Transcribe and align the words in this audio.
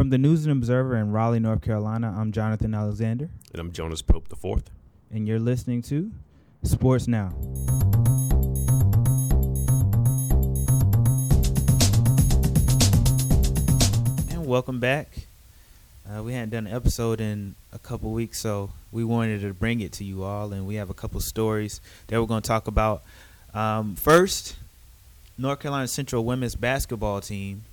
From 0.00 0.08
the 0.08 0.16
News 0.16 0.46
and 0.46 0.52
Observer 0.52 0.96
in 0.96 1.12
Raleigh, 1.12 1.40
North 1.40 1.60
Carolina, 1.60 2.16
I'm 2.16 2.32
Jonathan 2.32 2.72
Alexander, 2.72 3.28
And 3.52 3.60
I'm 3.60 3.70
Jonas 3.70 4.00
Pope 4.00 4.28
the 4.28 4.34
fourth. 4.34 4.70
and 5.12 5.28
you're 5.28 5.38
listening 5.38 5.82
to 5.82 6.10
Sports 6.62 7.06
Now. 7.06 7.34
And 14.30 14.46
welcome 14.46 14.80
back. 14.80 15.26
Uh, 16.08 16.22
we 16.22 16.32
hadn't 16.32 16.48
done 16.48 16.66
an 16.66 16.72
episode 16.72 17.20
in 17.20 17.54
a 17.70 17.78
couple 17.78 18.10
weeks, 18.10 18.38
so 18.38 18.70
we 18.90 19.04
wanted 19.04 19.42
to 19.42 19.52
bring 19.52 19.82
it 19.82 19.92
to 19.92 20.04
you 20.04 20.24
all, 20.24 20.54
and 20.54 20.66
we 20.66 20.76
have 20.76 20.88
a 20.88 20.94
couple 20.94 21.20
stories 21.20 21.82
that 22.06 22.18
we're 22.18 22.26
going 22.26 22.40
to 22.40 22.48
talk 22.48 22.66
about. 22.68 23.02
Um, 23.52 23.96
first, 23.96 24.56
North 25.36 25.60
Carolina 25.60 25.88
Central 25.88 26.24
women's 26.24 26.54
basketball 26.54 27.20
team, 27.20 27.64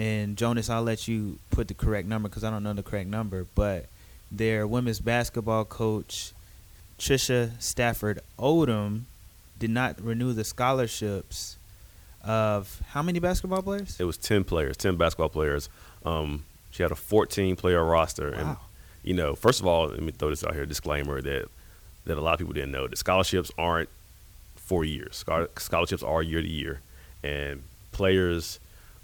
and 0.00 0.36
Jonas, 0.36 0.70
I'll 0.70 0.82
let 0.82 1.06
you 1.06 1.38
put 1.50 1.68
the 1.68 1.74
correct 1.74 2.08
number 2.08 2.28
because 2.28 2.42
I 2.42 2.50
don't 2.50 2.62
know 2.62 2.72
the 2.72 2.82
correct 2.82 3.08
number, 3.08 3.46
but 3.54 3.86
their 4.32 4.66
women's 4.66 4.98
basketball 5.00 5.64
coach, 5.66 6.32
Trisha 6.98 7.50
Stafford 7.60 8.20
Odom, 8.38 9.02
did 9.58 9.70
not 9.70 10.00
renew 10.00 10.32
the 10.32 10.44
scholarships 10.44 11.56
of 12.24 12.80
how 12.90 13.02
many 13.02 13.18
basketball 13.18 13.62
players? 13.62 13.96
It 13.98 14.04
was 14.04 14.16
ten 14.16 14.44
players, 14.44 14.76
ten 14.76 14.96
basketball 14.96 15.28
players. 15.28 15.68
Um, 16.04 16.44
she 16.70 16.82
had 16.82 16.92
a 16.92 16.96
14 16.96 17.56
player 17.56 17.84
roster, 17.84 18.28
and 18.28 18.48
Wow. 18.48 18.60
you 19.02 19.14
know, 19.14 19.34
first 19.34 19.60
of 19.60 19.66
all, 19.66 19.88
let 19.88 20.00
me 20.02 20.12
throw 20.12 20.30
this 20.30 20.44
out 20.44 20.54
here: 20.54 20.64
disclaimer 20.66 21.20
that 21.20 21.48
that 22.06 22.16
a 22.16 22.20
lot 22.20 22.32
of 22.32 22.38
people 22.38 22.54
didn't 22.54 22.72
know 22.72 22.86
that 22.86 22.96
scholarships 22.96 23.50
aren't 23.58 23.88
four 24.56 24.84
years. 24.84 25.16
Schol- 25.16 25.48
Scholarships 25.58 26.02
are 26.02 26.22
year 26.22 26.40
to 26.40 26.48
year, 26.48 26.80
and 27.22 27.62
players, 27.92 28.58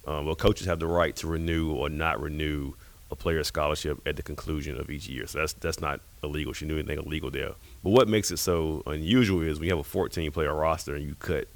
um, 0.06 0.26
well, 0.26 0.34
coaches 0.36 0.66
have 0.66 0.78
the 0.78 0.86
right 0.86 1.14
to 1.16 1.26
renew 1.26 1.72
or 1.72 1.88
not 1.88 2.20
renew 2.20 2.72
a 3.10 3.16
player's 3.16 3.48
scholarship 3.48 4.00
at 4.06 4.16
the 4.16 4.22
conclusion 4.22 4.78
of 4.80 4.90
each 4.90 5.08
year. 5.08 5.26
So 5.26 5.38
that's 5.38 5.52
that's 5.54 5.80
not 5.80 6.00
illegal. 6.22 6.52
She 6.52 6.66
knew 6.66 6.78
anything 6.78 6.98
illegal 6.98 7.30
there. 7.30 7.52
But 7.82 7.90
what 7.90 8.08
makes 8.08 8.30
it 8.30 8.38
so 8.38 8.82
unusual 8.86 9.42
is 9.42 9.58
when 9.58 9.68
you 9.68 9.72
have 9.76 9.80
a 9.80 9.88
14 9.88 10.30
player 10.32 10.54
roster 10.54 10.94
and 10.94 11.04
you 11.04 11.14
cut 11.18 11.46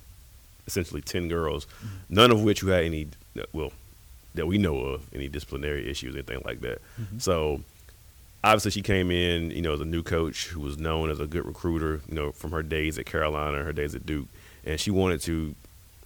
essentially 0.67 1.01
10 1.01 1.29
girls, 1.29 1.67
none 2.09 2.31
of 2.31 2.43
which 2.43 2.61
who 2.61 2.69
had 2.69 2.85
any, 2.85 3.09
well, 3.53 3.73
that 4.37 4.47
we 4.47 4.59
know 4.59 4.79
of, 4.79 5.03
any 5.13 5.27
disciplinary 5.27 5.91
issues, 5.91 6.15
anything 6.15 6.41
like 6.45 6.61
that. 6.61 6.81
So 7.19 7.63
obviously 8.45 8.71
she 8.71 8.83
came 8.83 9.11
in, 9.11 9.51
you 9.51 9.63
know, 9.63 9.73
as 9.73 9.81
a 9.81 9.85
new 9.85 10.05
coach 10.05 10.47
who 10.49 10.61
was 10.61 10.79
known 10.79 11.11
as 11.11 11.19
a 11.19 11.27
good 11.27 11.45
recruiter, 11.45 12.01
you 12.09 12.15
know, 12.15 12.31
from 12.31 12.53
her 12.53 12.63
days 12.63 12.99
at 12.99 13.07
Carolina, 13.07 13.65
her 13.65 13.73
days 13.73 13.97
at 13.97 14.07
Duke, 14.07 14.29
and 14.65 14.79
she 14.79 14.93
wanted 14.93 15.21
to 15.23 15.57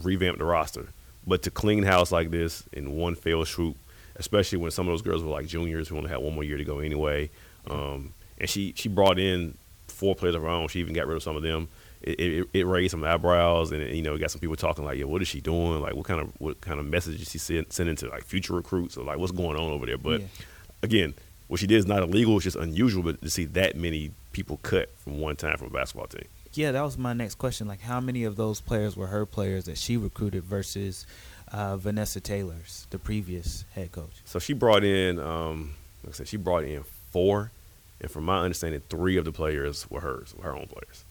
revamp 0.03 0.39
the 0.39 0.45
roster. 0.45 0.89
But 1.27 1.43
to 1.43 1.51
clean 1.51 1.83
house 1.85 2.13
like 2.13 2.31
this 2.31 2.65
in 2.73 2.93
one 2.97 3.15
fell 3.15 3.45
swoop, 3.45 3.77
especially 4.17 4.59
when 4.59 4.71
some 4.71 4.87
of 4.89 4.93
those 4.93 5.03
girls 5.03 5.23
were 5.23 5.31
like 5.31 5.47
juniors 5.47 5.89
who 5.89 5.97
only 5.97 6.11
had 6.11 6.19
one 6.19 6.35
more 6.35 6.45
year 6.45 6.59
to 6.59 6.65
go 6.65 6.81
anyway, 6.81 7.31
um, 7.71 8.13
and 8.39 8.49
she 8.49 8.73
she 8.77 8.89
brought 8.89 9.19
in 9.19 9.57
four 9.89 10.15
players 10.15 10.35
of 10.35 10.43
her 10.43 10.49
own. 10.49 10.69
She 10.69 10.81
even 10.81 10.93
got 10.95 11.07
rid 11.07 11.17
of 11.17 11.23
some 11.23 11.37
of 11.37 11.43
them. 11.43 11.69
It, 12.03 12.21
it, 12.21 12.49
it 12.53 12.67
raised 12.67 12.91
some 12.91 13.03
eyebrows, 13.03 13.73
and 13.73 13.83
you 13.97 14.03
know, 14.03 14.19
got 14.19 14.31
some 14.31 14.41
people 14.41 14.57
talking 14.57 14.85
like, 14.85 14.99
"Yeah, 14.99 15.07
what 15.07 15.23
is 15.23 15.29
she 15.29 15.41
doing? 15.41 15.81
Like, 15.81 15.95
what 15.95 16.05
kind 16.05 16.21
of 16.21 16.31
what 16.39 16.61
kind 16.61 16.79
of 16.79 16.85
message 16.85 17.23
is 17.23 17.31
she 17.31 17.39
send, 17.39 17.73
sending 17.73 17.97
to 17.97 18.09
like 18.09 18.25
future 18.25 18.53
recruits, 18.53 18.99
or 18.99 19.05
like 19.05 19.17
what's 19.19 19.33
going 19.33 19.57
on 19.57 19.71
over 19.71 19.87
there?" 19.87 19.97
But 19.97 20.21
Yeah. 20.21 20.27
again, 20.83 21.15
what 21.49 21.61
she 21.61 21.67
did 21.67 21.77
is 21.77 21.87
not 21.87 22.03
illegal; 22.03 22.37
it's 22.37 22.45
just 22.45 22.57
unusual. 22.57 23.03
But 23.03 23.23
to 23.23 23.31
see 23.31 23.47
that 23.47 23.75
many 23.77 24.11
people 24.33 24.59
cut 24.59 24.91
from 24.99 25.19
one 25.19 25.37
time 25.37 25.57
from 25.57 25.69
a 25.69 25.71
basketball 25.71 26.09
team, 26.09 26.27
Yeah, 26.57 26.73
that 26.73 26.83
was 26.83 26.97
my 26.97 27.13
next 27.13 27.37
question. 27.37 27.67
Like, 27.67 27.81
how 27.81 28.01
many 28.01 28.25
of 28.25 28.37
those 28.37 28.61
players 28.61 28.97
were 28.97 29.09
her 29.09 29.27
players 29.27 29.65
that 29.65 29.79
she 29.79 29.97
recruited 29.97 30.45
versus 30.45 31.07
uh, 31.53 31.77
Vanessa 31.77 32.21
Taylor's, 32.21 32.87
the 32.91 32.99
previous 32.99 33.65
head 33.75 33.93
coach? 33.93 34.23
so 34.25 34.39
she 34.39 34.53
brought 34.53 34.85
in, 34.85 35.19
um, 35.19 35.75
like 36.03 36.15
I 36.15 36.17
said, 36.17 36.29
she 36.29 36.37
brought 36.37 36.65
in 36.65 36.83
four, 37.11 37.51
and 38.01 38.11
from 38.11 38.25
my 38.25 38.41
understanding, 38.41 38.83
three 38.89 39.17
of 39.17 39.25
the 39.25 39.33
players 39.33 39.89
were 39.91 40.01
hers, 40.01 40.35
were 40.37 40.45
her 40.45 40.57
own 40.57 40.67
players. 40.67 41.05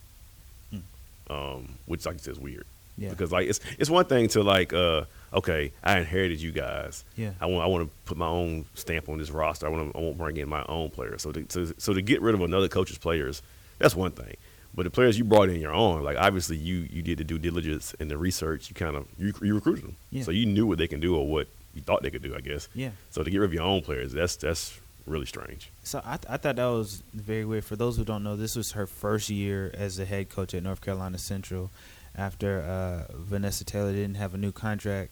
Um, 1.30 1.76
which, 1.86 2.06
like 2.06 2.16
you 2.16 2.20
said, 2.20 2.34
is 2.34 2.40
weird. 2.40 2.66
Yeah. 2.98 3.10
Because 3.10 3.32
like 3.32 3.48
it's 3.48 3.60
it's 3.80 3.90
one 3.90 4.06
thing 4.06 4.28
to 4.30 4.44
like 4.44 4.72
uh 4.72 5.06
okay 5.34 5.72
I 5.84 5.98
inherited 5.98 6.40
you 6.40 6.52
guys 6.52 7.04
Yeah. 7.16 7.32
I 7.42 7.48
want 7.48 7.64
I 7.64 7.68
want 7.68 7.88
to 7.88 7.96
put 8.06 8.18
my 8.18 8.28
own 8.28 8.66
stamp 8.76 9.10
on 9.10 9.18
this 9.18 9.32
roster 9.32 9.66
I 9.66 9.70
want 9.70 9.92
to 9.92 9.98
I 9.98 10.02
want 10.02 10.16
to 10.16 10.24
bring 10.24 10.38
in 10.38 10.48
my 10.48 10.64
own 10.70 10.92
players 10.92 11.24
so 11.24 11.32
to, 11.32 11.44
to 11.44 11.74
so 11.80 11.94
to 11.94 12.02
get 12.04 12.22
rid 12.22 12.36
of 12.36 12.42
another 12.42 12.68
coach's 12.68 13.00
players 13.00 13.42
that's 13.80 13.96
one 13.96 14.12
thing 14.12 14.36
but 14.76 14.84
the 14.84 14.90
players 14.90 15.18
you 15.18 15.24
brought 15.24 15.50
in 15.50 15.60
your 15.62 15.74
own 15.74 16.04
like 16.04 16.18
obviously 16.18 16.58
you 16.58 16.88
you 16.92 17.02
did 17.02 17.18
the 17.18 17.24
due 17.24 17.38
diligence 17.40 17.94
and 18.00 18.10
the 18.10 18.18
research 18.18 18.70
you 18.70 18.76
kind 18.76 18.96
of 18.96 19.06
you, 19.18 19.34
you 19.42 19.54
recruited 19.56 19.84
them 19.84 19.96
Yeah. 20.12 20.24
so 20.24 20.32
you 20.32 20.46
knew 20.46 20.66
what 20.66 20.78
they 20.78 20.88
can 20.88 21.00
do 21.00 21.16
or 21.16 21.28
what 21.28 21.48
you 21.76 21.82
thought 21.82 22.02
they 22.04 22.10
could 22.12 22.22
do 22.24 22.36
I 22.36 22.42
guess 22.42 22.68
Yeah. 22.74 22.92
so 23.12 23.24
to 23.24 23.30
get 23.30 23.38
rid 23.40 23.46
of 23.48 23.54
your 23.54 23.64
own 23.64 23.82
players 23.82 24.12
that's 24.14 24.36
that's 24.36 24.80
really 25.06 25.26
strange 25.26 25.70
So 25.84 26.02
I, 26.06 26.14
I 26.30 26.38
thought 26.38 26.56
that 26.56 26.66
was 26.66 27.04
very 27.14 27.44
weird. 27.46 27.66
For 27.66 27.76
those 27.76 27.98
who 27.98 28.06
don't 28.06 28.24
know, 28.24 28.38
this 28.38 28.56
was 28.56 28.72
her 28.72 28.88
first 28.88 29.30
year 29.30 29.70
as 29.74 29.98
the 29.98 30.06
head 30.06 30.30
coach 30.30 30.54
at 30.54 30.64
North 30.64 30.80
Carolina 30.82 31.18
Central. 31.18 31.72
After 32.16 32.62
uh, 32.62 33.12
Vanessa 33.18 33.66
Taylor 33.66 33.92
didn't 33.92 34.16
have 34.16 34.34
a 34.34 34.38
new 34.38 34.54
contract, 34.54 35.12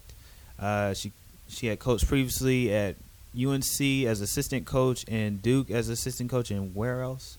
uh, 0.58 0.94
she 0.94 1.12
she 1.48 1.66
had 1.66 1.78
coached 1.78 2.06
previously 2.08 2.72
at 2.72 2.94
UNC 3.36 3.80
as 4.06 4.22
assistant 4.22 4.64
coach 4.66 5.04
and 5.08 5.42
Duke 5.42 5.70
as 5.70 5.88
assistant 5.90 6.30
coach, 6.30 6.50
and 6.50 6.74
where 6.74 7.02
else? 7.02 7.36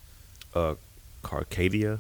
uh 0.53 0.75
Carcadia 1.23 1.99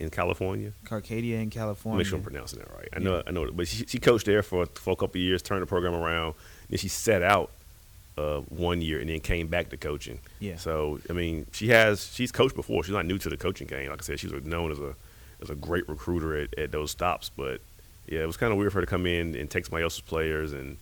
in 0.00 0.10
California 0.10 0.72
Carcadia 0.84 1.40
in 1.42 1.50
California. 1.50 1.98
Make 1.98 2.06
sure 2.06 2.18
I'm 2.18 2.22
pronouncing 2.24 2.60
that 2.60 2.70
right. 2.72 2.88
I 2.94 2.98
know, 3.00 3.22
I 3.26 3.30
know, 3.30 3.50
but 3.50 3.66
she, 3.68 3.84
she 3.86 3.98
coached 3.98 4.26
there 4.26 4.42
for 4.42 4.66
for 4.66 4.92
a 4.92 4.96
couple 4.96 5.20
of 5.20 5.22
years, 5.22 5.42
turned 5.42 5.62
the 5.62 5.66
program 5.66 5.94
around. 5.94 6.34
Then 6.68 6.78
she 6.78 6.88
set 6.88 7.22
out 7.22 7.50
uh, 8.16 8.40
one 8.48 8.82
year 8.82 9.00
and 9.00 9.08
then 9.08 9.20
came 9.20 9.46
back 9.46 9.70
to 9.70 9.76
coaching. 9.76 10.18
Yeah. 10.40 10.56
So 10.56 11.00
I 11.08 11.12
mean, 11.12 11.46
she 11.52 11.68
has 11.68 12.10
she's 12.12 12.32
coached 12.32 12.56
before. 12.56 12.84
She's 12.84 12.94
not 12.94 13.06
new 13.06 13.18
to 13.18 13.28
the 13.28 13.36
coaching 13.36 13.66
game. 13.66 13.90
Like 13.90 14.02
I 14.02 14.04
said, 14.04 14.20
she's 14.20 14.32
known 14.32 14.70
as 14.70 14.78
a 14.78 14.94
as 15.40 15.50
a 15.50 15.54
great 15.54 15.88
recruiter 15.88 16.36
at, 16.36 16.58
at 16.58 16.72
those 16.72 16.90
stops. 16.90 17.30
But 17.34 17.60
yeah, 18.06 18.20
it 18.20 18.26
was 18.26 18.36
kind 18.36 18.52
of 18.52 18.58
weird 18.58 18.72
for 18.72 18.78
her 18.78 18.82
to 18.82 18.90
come 18.90 19.06
in 19.06 19.34
and 19.34 19.50
take 19.50 19.66
somebody 19.66 19.84
else's 19.84 20.00
players, 20.00 20.52
and 20.52 20.78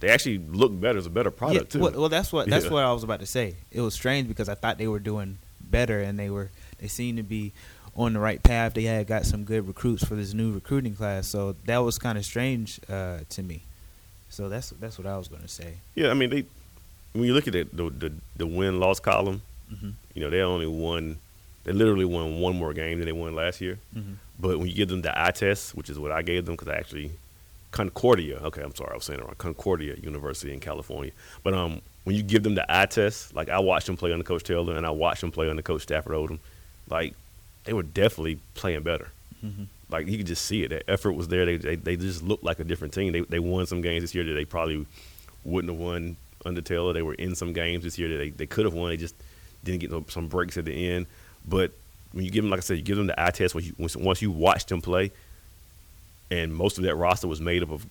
they 0.00 0.08
actually 0.10 0.38
look 0.38 0.78
better 0.78 0.98
as 0.98 1.06
a 1.06 1.10
better 1.10 1.30
product 1.30 1.74
yeah, 1.74 1.78
too. 1.78 1.80
Well, 1.80 1.92
well, 1.92 2.08
that's 2.08 2.32
what 2.32 2.48
that's 2.48 2.66
Yeah. 2.66 2.72
what 2.72 2.84
I 2.84 2.92
was 2.92 3.04
about 3.04 3.20
to 3.20 3.26
say. 3.26 3.56
It 3.70 3.80
was 3.80 3.94
strange 3.94 4.28
because 4.28 4.48
I 4.48 4.54
thought 4.54 4.78
they 4.78 4.88
were 4.88 4.98
doing 4.98 5.38
better, 5.60 6.00
and 6.00 6.18
they 6.18 6.30
were 6.30 6.50
they 6.78 6.88
seemed 6.88 7.18
to 7.18 7.22
be 7.22 7.52
on 7.96 8.12
the 8.12 8.18
right 8.20 8.42
path. 8.42 8.74
They 8.74 8.84
had 8.84 9.06
got 9.06 9.24
some 9.24 9.44
good 9.44 9.66
recruits 9.66 10.04
for 10.04 10.14
this 10.14 10.34
new 10.34 10.52
recruiting 10.52 10.94
class, 10.96 11.26
so 11.26 11.54
that 11.66 11.78
was 11.78 11.98
kind 11.98 12.18
of 12.18 12.24
strange 12.24 12.80
uh, 12.88 13.18
to 13.30 13.42
me. 13.42 13.62
So 14.30 14.48
that's 14.48 14.70
that's 14.80 14.98
what 14.98 15.06
I 15.06 15.16
was 15.16 15.28
going 15.28 15.42
to 15.42 15.48
say. 15.48 15.74
Yeah, 15.94 16.10
I 16.10 16.14
mean, 16.14 16.30
they 16.30 16.44
when 17.12 17.24
you 17.24 17.34
look 17.34 17.46
at 17.48 17.54
it, 17.54 17.76
the 17.76 17.90
the, 17.90 18.12
the 18.36 18.46
win 18.46 18.80
loss 18.80 18.98
column, 19.00 19.42
Mhm. 19.72 19.92
you 20.14 20.22
know, 20.22 20.30
they 20.30 20.40
only 20.40 20.66
won, 20.66 21.16
they 21.64 21.72
literally 21.72 22.04
won 22.04 22.40
one 22.40 22.56
more 22.56 22.74
game 22.74 22.98
than 22.98 23.06
they 23.06 23.12
won 23.12 23.34
last 23.34 23.60
year. 23.60 23.78
Mhm. 23.96 24.16
But 24.38 24.58
when 24.58 24.66
you 24.68 24.74
give 24.74 24.88
them 24.88 25.02
the 25.02 25.12
eye 25.18 25.30
test, 25.30 25.74
which 25.76 25.88
is 25.88 25.98
what 25.98 26.10
I 26.12 26.22
gave 26.22 26.44
them, 26.46 26.54
because 26.56 26.68
I 26.68 26.76
actually 26.76 27.12
Concordia. 27.70 28.38
Okay, 28.38 28.62
I'm 28.62 28.74
sorry, 28.74 28.90
I 28.92 28.94
was 28.94 29.04
saying 29.04 29.20
it 29.20 29.24
wrong. 29.24 29.34
Concordia 29.38 29.96
University 29.96 30.52
in 30.52 30.60
California. 30.60 31.12
But 31.42 31.54
um, 31.54 31.80
when 32.04 32.14
you 32.16 32.22
give 32.22 32.42
them 32.42 32.54
the 32.54 32.64
eye 32.72 32.86
test, 32.86 33.34
like 33.34 33.48
I 33.48 33.58
watched 33.58 33.86
them 33.86 33.96
play 33.96 34.12
under 34.12 34.24
Coach 34.24 34.42
Taylor, 34.44 34.76
and 34.76 34.86
I 34.86 34.90
watched 34.90 35.20
them 35.22 35.30
play 35.32 35.48
under 35.48 35.62
Coach 35.62 35.82
Stafford 35.82 36.12
Odom, 36.12 36.38
like 36.88 37.14
they 37.64 37.72
were 37.72 37.82
definitely 37.82 38.38
playing 38.54 38.82
better. 38.82 39.08
Mhm. 39.44 39.66
Like 39.90 40.06
you 40.08 40.16
could 40.18 40.26
just 40.26 40.44
see 40.44 40.62
it. 40.64 40.68
That 40.68 40.84
effort 40.88 41.12
was 41.12 41.28
there. 41.28 41.44
They, 41.46 41.56
they 41.56 41.76
they 41.76 41.96
just 41.96 42.22
looked 42.22 42.44
like 42.44 42.58
a 42.60 42.64
different 42.64 42.94
team. 42.94 43.12
They 43.12 43.20
they 43.20 43.38
won 43.38 43.66
some 43.66 43.80
games 43.80 44.02
this 44.02 44.14
year 44.14 44.24
that 44.24 44.32
they 44.32 44.44
probably 44.44 44.86
wouldn't 45.44 45.72
have 45.72 45.80
won 45.80 46.16
under 46.44 46.60
Taylor. 46.60 46.92
They 46.92 47.02
were 47.02 47.14
in 47.14 47.34
some 47.34 47.52
games 47.52 47.84
this 47.84 47.98
year 47.98 48.08
that 48.08 48.16
they, 48.16 48.30
they 48.30 48.46
could 48.46 48.64
have 48.64 48.74
won. 48.74 48.88
They 48.90 48.96
just 48.96 49.14
didn't 49.62 49.80
get 49.80 49.90
no- 49.90 50.04
some 50.08 50.28
breaks 50.28 50.56
at 50.56 50.64
the 50.64 50.88
end. 50.90 51.06
But 51.46 51.72
when 52.12 52.24
you 52.24 52.30
give 52.30 52.44
them, 52.44 52.50
like 52.50 52.58
I 52.58 52.62
said, 52.62 52.76
you 52.78 52.82
give 52.82 52.96
them 52.96 53.06
the 53.08 53.20
eye 53.22 53.30
test. 53.30 53.54
When 53.54 53.64
you, 53.64 53.74
once, 53.78 53.96
once 53.96 54.22
you 54.22 54.30
watch 54.30 54.66
them 54.66 54.80
play, 54.80 55.10
and 56.30 56.54
most 56.54 56.78
of 56.78 56.84
that 56.84 56.94
roster 56.96 57.28
was 57.28 57.40
made 57.40 57.62
up 57.62 57.70
of 57.70 57.86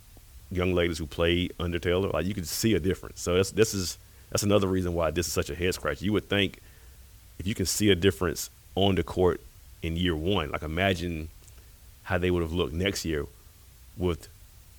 young 0.51 0.73
ladies 0.73 0.97
who 0.97 1.05
played 1.05 1.53
under 1.59 1.79
Taylor, 1.79 2.09
like 2.09 2.25
you 2.25 2.34
could 2.34 2.47
see 2.47 2.73
a 2.73 2.79
difference. 2.79 3.22
So 3.22 3.35
that's 3.35 3.51
this 3.51 3.73
is 3.73 3.97
that's 4.31 4.44
another 4.44 4.67
reason 4.67 4.94
why 4.94 5.11
this 5.11 5.28
is 5.28 5.34
such 5.34 5.49
a 5.49 5.55
head 5.55 5.73
scratch. 5.76 6.02
You 6.02 6.14
would 6.14 6.28
think 6.29 6.59
if 7.40 7.47
you 7.47 7.53
can 7.55 7.66
see 7.66 7.90
a 7.91 7.96
difference 7.96 8.49
on 8.76 8.96
the 8.96 9.03
court 9.03 9.41
in 9.84 9.96
year 9.96 10.16
one, 10.16 10.50
like 10.52 10.64
imagine 10.64 11.30
how 12.03 12.18
they 12.18 12.32
would 12.32 12.41
have 12.41 12.53
looked 12.53 12.74
next 12.74 13.06
year 13.06 13.26
with 13.97 14.28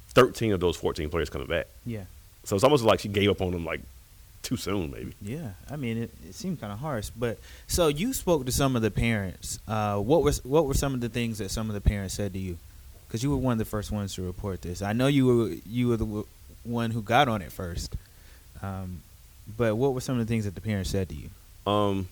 13 0.08 0.52
of 0.52 0.58
those 0.60 0.76
14 0.76 1.08
players 1.10 1.30
coming 1.30 1.46
back. 1.46 1.66
Yeah, 1.86 2.04
So 2.44 2.56
it's 2.56 2.64
almost 2.64 2.82
like 2.84 3.00
she 3.00 3.08
gave 3.08 3.30
up 3.30 3.40
on 3.40 3.52
them 3.52 3.64
like 3.64 3.80
too 4.42 4.56
soon, 4.56 4.90
maybe. 4.90 5.14
yeah. 5.22 5.50
I 5.70 5.76
mean, 5.76 5.96
it, 6.02 6.10
it 6.28 6.34
seemed 6.34 6.60
kind 6.60 6.72
of 6.72 6.78
harsh, 6.80 7.10
but 7.16 7.38
so 7.66 7.88
you 7.88 8.12
spoke 8.12 8.44
to 8.46 8.52
some 8.52 8.76
of 8.76 8.82
the 8.82 8.90
parents. 8.90 9.58
Uh, 9.68 9.96
what 9.98 10.22
was 10.22 10.44
what 10.44 10.66
were 10.66 10.74
some 10.74 10.92
of 10.94 11.00
the 11.00 11.08
things 11.08 11.38
that 11.38 11.50
some 11.50 11.68
of 11.70 11.74
the 11.74 11.80
parents 11.80 12.14
said 12.14 12.32
to 12.34 12.38
you? 12.38 12.58
Because 13.06 13.22
you 13.22 13.30
were 13.30 13.36
one 13.36 13.52
of 13.52 13.58
the 13.58 13.64
first 13.64 13.90
ones 13.92 14.14
to 14.16 14.22
report 14.22 14.60
this. 14.62 14.82
I 14.82 14.92
know 14.92 15.06
you 15.06 15.26
were 15.26 15.48
you 15.66 15.88
were 15.88 15.96
the 15.96 16.04
w- 16.04 16.26
one 16.64 16.90
who 16.90 17.00
got 17.00 17.28
on 17.28 17.40
it 17.42 17.52
first. 17.52 17.94
Um, 18.62 19.02
but 19.56 19.76
what 19.76 19.94
were 19.94 20.00
some 20.00 20.18
of 20.18 20.26
the 20.26 20.30
things 20.30 20.44
that 20.46 20.54
the 20.54 20.60
parents 20.60 20.90
said 20.90 21.08
to 21.10 21.14
you? 21.14 21.30
Um, 21.70 22.08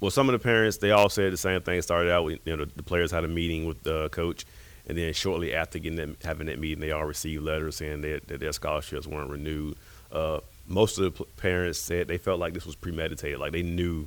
well, 0.00 0.10
some 0.10 0.28
of 0.28 0.32
the 0.34 0.38
parents 0.38 0.78
they 0.78 0.90
all 0.90 1.08
said 1.08 1.32
the 1.32 1.38
same 1.38 1.60
thing. 1.62 1.80
Started 1.82 2.12
out 2.12 2.24
with 2.24 2.40
you 2.44 2.56
know 2.56 2.64
the, 2.64 2.72
the 2.76 2.82
players 2.82 3.10
had 3.10 3.24
a 3.24 3.28
meeting 3.28 3.66
with 3.66 3.82
the 3.82 4.08
coach, 4.10 4.44
and 4.86 4.96
then 4.96 5.12
shortly 5.12 5.54
after 5.54 5.78
getting 5.78 5.96
them, 5.96 6.16
having 6.22 6.46
that 6.46 6.58
meeting, 6.58 6.80
they 6.80 6.90
all 6.92 7.04
received 7.04 7.42
letters 7.42 7.76
saying 7.76 8.02
that, 8.02 8.28
that 8.28 8.40
their 8.40 8.52
scholarships 8.52 9.06
weren't 9.06 9.30
renewed. 9.30 9.76
Uh, 10.12 10.40
most 10.68 10.98
of 10.98 11.04
the 11.04 11.10
p- 11.24 11.30
parents 11.36 11.78
said 11.78 12.08
they 12.08 12.18
felt 12.18 12.38
like 12.38 12.52
this 12.52 12.66
was 12.66 12.76
premeditated. 12.76 13.38
Like 13.38 13.52
they 13.52 13.62
knew, 13.62 14.06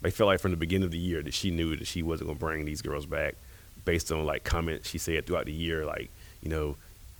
they 0.00 0.10
felt 0.10 0.28
like 0.28 0.40
from 0.40 0.50
the 0.52 0.56
beginning 0.56 0.86
of 0.86 0.90
the 0.90 0.98
year 0.98 1.22
that 1.22 1.34
she 1.34 1.50
knew 1.50 1.76
that 1.76 1.86
she 1.86 2.02
wasn't 2.02 2.28
going 2.28 2.38
to 2.38 2.44
bring 2.44 2.64
these 2.64 2.82
girls 2.82 3.06
back, 3.06 3.34
based 3.84 4.10
on 4.10 4.24
like 4.24 4.42
comments 4.44 4.88
she 4.88 4.98
said 4.98 5.26
throughout 5.26 5.46
the 5.46 5.52
year, 5.52 5.84
like 5.84 6.10
you 6.42 6.48
know, 6.48 6.76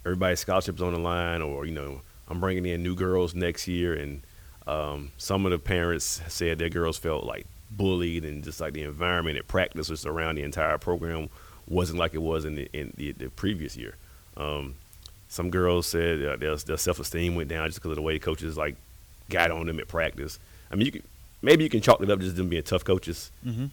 everybody's 0.07 0.41
scholarships 0.41 0.81
on 0.81 0.95
the 0.95 0.99
line, 0.99 1.43
or 1.43 1.67
you 1.67 1.75
know, 1.75 2.01
I'm 2.29 2.41
bringing 2.41 2.65
in 2.65 2.83
new 2.83 2.95
girls 2.95 3.35
next 3.35 3.69
year, 3.69 3.95
and 3.95 4.23
um, 4.67 5.13
some 5.19 5.45
of 5.45 5.53
the 5.53 5.59
parents 5.59 6.23
said 6.29 6.59
their 6.59 6.71
girls 6.71 6.97
felt 6.97 7.25
like 7.25 7.47
bullied 7.71 8.25
and 8.25 8.43
just 8.45 8.61
like 8.61 8.73
the 8.73 8.83
environment 8.83 9.39
at 9.39 9.47
practice 9.49 9.89
just 9.89 10.07
around 10.07 10.37
the 10.37 10.43
entire 10.43 10.79
program 10.79 11.29
wasn't 11.69 11.99
like 11.99 12.15
it 12.15 12.23
was 12.23 12.45
in 12.45 12.55
the 12.57 12.69
in 12.73 12.93
the, 12.97 13.13
the 13.13 13.29
previous 13.31 13.77
year. 13.77 13.95
Um, 14.37 14.75
some 15.29 15.51
girls 15.51 15.87
said 15.87 16.25
uh, 16.25 16.37
their, 16.37 16.57
their 16.57 16.77
self 16.77 16.99
esteem 16.99 17.35
went 17.37 17.49
down 17.49 17.69
just 17.69 17.79
because 17.79 17.91
of 17.91 17.97
the 17.97 18.03
way 18.03 18.15
the 18.15 18.19
coaches 18.19 18.57
like 18.57 18.77
got 19.29 19.51
on 19.51 19.67
them 19.67 19.79
at 19.79 19.87
practice. 19.89 20.39
I 20.73 20.75
mean, 20.77 20.87
you 20.87 20.93
can, 20.93 21.03
maybe 21.43 21.63
you 21.65 21.71
can 21.71 21.81
chalk 21.81 22.01
it 22.01 22.11
up 22.11 22.19
just 22.21 22.37
them 22.37 22.49
being 22.49 22.63
tough 22.65 22.85
coaches, 22.85 23.31
Mm-hmm. 23.47 23.67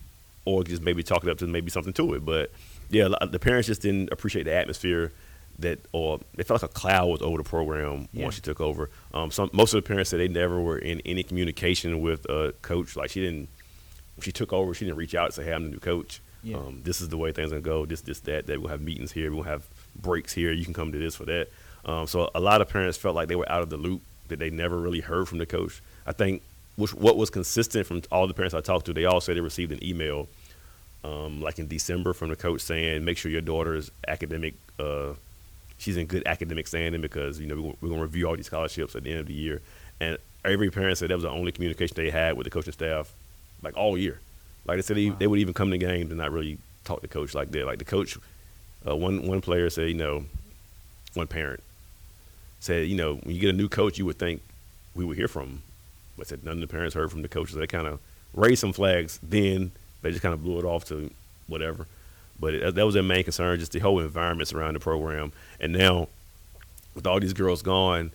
or 0.45 0.63
just 0.63 0.81
maybe 0.83 1.01
chalk 1.03 1.23
it 1.23 1.29
up 1.29 1.39
to 1.39 1.47
maybe 1.47 1.71
something 1.71 1.93
to 1.93 2.13
it. 2.13 2.23
But 2.25 2.51
yeah, 2.89 3.09
the 3.29 3.39
parents 3.39 3.67
just 3.67 3.81
didn't 3.81 4.11
appreciate 4.11 4.43
the 4.43 4.53
atmosphere 4.53 5.11
that, 5.59 5.79
or 5.91 6.19
they 6.35 6.43
felt 6.43 6.61
like 6.61 6.69
a 6.69 6.73
cloud 6.73 7.07
was 7.07 7.21
over 7.23 7.37
the 7.39 7.43
program 7.43 8.07
Yeah. 8.13 8.25
once 8.25 8.35
she 8.35 8.41
took 8.41 8.61
over. 8.61 8.91
Um, 9.13 9.31
some 9.31 9.49
most 9.53 9.73
of 9.73 9.83
the 9.83 9.87
parents 9.87 10.11
said 10.11 10.19
they 10.19 10.27
never 10.27 10.61
were 10.61 10.77
in 10.77 11.01
any 11.05 11.23
communication 11.23 12.01
with 12.01 12.29
a 12.29 12.53
coach. 12.61 12.95
Like 12.95 13.09
she 13.09 13.21
didn't, 13.21 13.49
when 14.17 14.23
she 14.23 14.31
took 14.31 14.51
over, 14.51 14.73
she 14.73 14.83
didn't 14.85 14.97
reach 14.97 15.15
out 15.15 15.25
and 15.25 15.33
say, 15.33 15.43
"Hey, 15.45 15.53
I'm 15.53 15.63
the 15.63 15.69
new 15.69 15.79
coach. 15.79 16.19
Yeah. 16.43 16.57
Um, 16.57 16.81
this 16.83 16.99
is 17.01 17.09
the 17.09 17.17
way 17.17 17.31
things 17.31 17.51
are 17.51 17.59
gonna 17.59 17.61
go. 17.61 17.85
This, 17.85 18.01
this, 18.01 18.19
that. 18.21 18.47
That 18.47 18.59
we'll 18.59 18.69
have 18.69 18.81
meetings 18.81 19.11
here. 19.11 19.31
We'll 19.33 19.43
have 19.43 19.65
breaks 19.95 20.33
here. 20.33 20.51
You 20.51 20.65
can 20.65 20.73
come 20.73 20.91
to 20.91 20.97
this 20.97 21.15
for 21.15 21.25
that." 21.25 21.47
Um, 21.85 22.05
so 22.07 22.29
a 22.35 22.39
lot 22.39 22.61
of 22.61 22.67
parents 22.69 22.97
felt 22.97 23.15
like 23.15 23.27
they 23.29 23.35
were 23.35 23.49
out 23.51 23.61
of 23.61 23.69
the 23.69 23.77
loop. 23.77 24.01
That 24.27 24.39
they 24.39 24.49
never 24.49 24.77
really 24.77 24.99
heard 24.99 25.29
from 25.29 25.37
the 25.37 25.45
coach. 25.45 25.81
I 26.05 26.11
think 26.11 26.41
which 26.75 26.93
what 26.93 27.15
was 27.17 27.29
consistent 27.29 27.87
from 27.87 28.01
all 28.11 28.27
the 28.27 28.33
parents 28.33 28.53
I 28.53 28.61
talked 28.61 28.85
to, 28.87 28.93
they 28.93 29.05
all 29.05 29.21
said 29.21 29.35
they 29.37 29.41
received 29.41 29.71
an 29.71 29.83
email 29.83 30.27
um, 31.03 31.41
like 31.41 31.59
in 31.59 31.67
December 31.67 32.13
from 32.13 32.29
the 32.29 32.35
coach 32.35 32.61
saying, 32.61 33.05
make 33.05 33.17
sure 33.17 33.31
your 33.31 33.41
daughter's 33.41 33.89
academic, 34.07 34.55
uh, 34.79 35.13
she's 35.77 35.95
in 35.97 36.05
good 36.07 36.23
academic 36.25 36.67
standing 36.67 37.01
because 37.01 37.39
you 37.39 37.47
know 37.47 37.55
we- 37.55 37.75
we're 37.81 37.89
going 37.89 37.99
to 37.99 38.05
review 38.05 38.27
all 38.27 38.35
these 38.35 38.47
scholarships 38.47 38.95
at 38.95 39.03
the 39.03 39.11
end 39.11 39.21
of 39.21 39.27
the 39.27 39.33
year. 39.33 39.61
And 39.99 40.17
every 40.43 40.69
parent 40.69 40.97
said 40.97 41.09
that 41.09 41.15
was 41.15 41.23
the 41.23 41.29
only 41.29 41.51
communication 41.51 41.95
they 41.95 42.09
had 42.09 42.35
with 42.37 42.43
the 42.45 42.51
coaching 42.51 42.73
staff, 42.73 43.13
like 43.67 43.77
all 43.77 43.97
year. 43.97 44.19
Like 44.65 44.77
they 44.77 44.81
said, 44.81 44.97
they, 44.97 45.09
Wow. 45.09 45.15
they 45.19 45.27
would 45.27 45.39
even 45.39 45.53
come 45.53 45.71
to 45.71 45.77
games 45.77 46.09
and 46.09 46.17
not 46.17 46.31
really 46.31 46.57
talk 46.85 47.01
to 47.01 47.07
coach 47.07 47.33
like 47.35 47.51
that. 47.51 47.65
Like 47.65 47.79
the 47.79 47.85
coach, 47.85 48.17
uh, 48.87 48.95
one 48.95 49.27
one 49.27 49.41
player 49.41 49.69
said, 49.69 49.87
you 49.89 49.93
know, 49.93 50.25
one 51.13 51.27
parent 51.27 51.61
said, 52.59 52.87
you 52.87 52.95
know, 52.95 53.15
when 53.15 53.35
you 53.35 53.41
get 53.41 53.49
a 53.53 53.57
new 53.57 53.69
coach, 53.69 53.97
you 53.97 54.05
would 54.05 54.17
think 54.19 54.41
we 54.95 55.05
would 55.05 55.17
hear 55.17 55.27
from 55.27 55.43
him. 55.43 55.61
But 56.17 56.27
said 56.27 56.43
none 56.43 56.55
of 56.55 56.61
the 56.61 56.67
parents 56.67 56.95
heard 56.95 57.11
from 57.11 57.21
the 57.21 57.27
coaches. 57.27 57.53
So 57.53 57.59
they 57.59 57.67
kind 57.67 57.87
of 57.87 57.99
raised 58.33 58.61
some 58.61 58.73
flags. 58.73 59.19
Then 59.21 59.71
they 60.01 60.09
just 60.11 60.21
kind 60.23 60.33
of 60.33 60.43
blew 60.43 60.59
it 60.59 60.65
off 60.65 60.85
to 60.85 61.11
whatever. 61.47 61.85
But 62.39 62.53
it, 62.53 62.75
that 62.75 62.85
was 62.85 62.93
their 62.93 63.03
main 63.03 63.23
concern, 63.23 63.59
just 63.59 63.71
the 63.71 63.79
whole 63.79 63.99
environment 63.99 64.47
surrounding 64.47 64.75
the 64.75 64.79
program. 64.83 65.31
And 65.59 65.73
now, 65.73 66.07
with 66.95 67.05
all 67.07 67.19
these 67.19 67.33
girls 67.33 67.61
gone, 67.61 68.11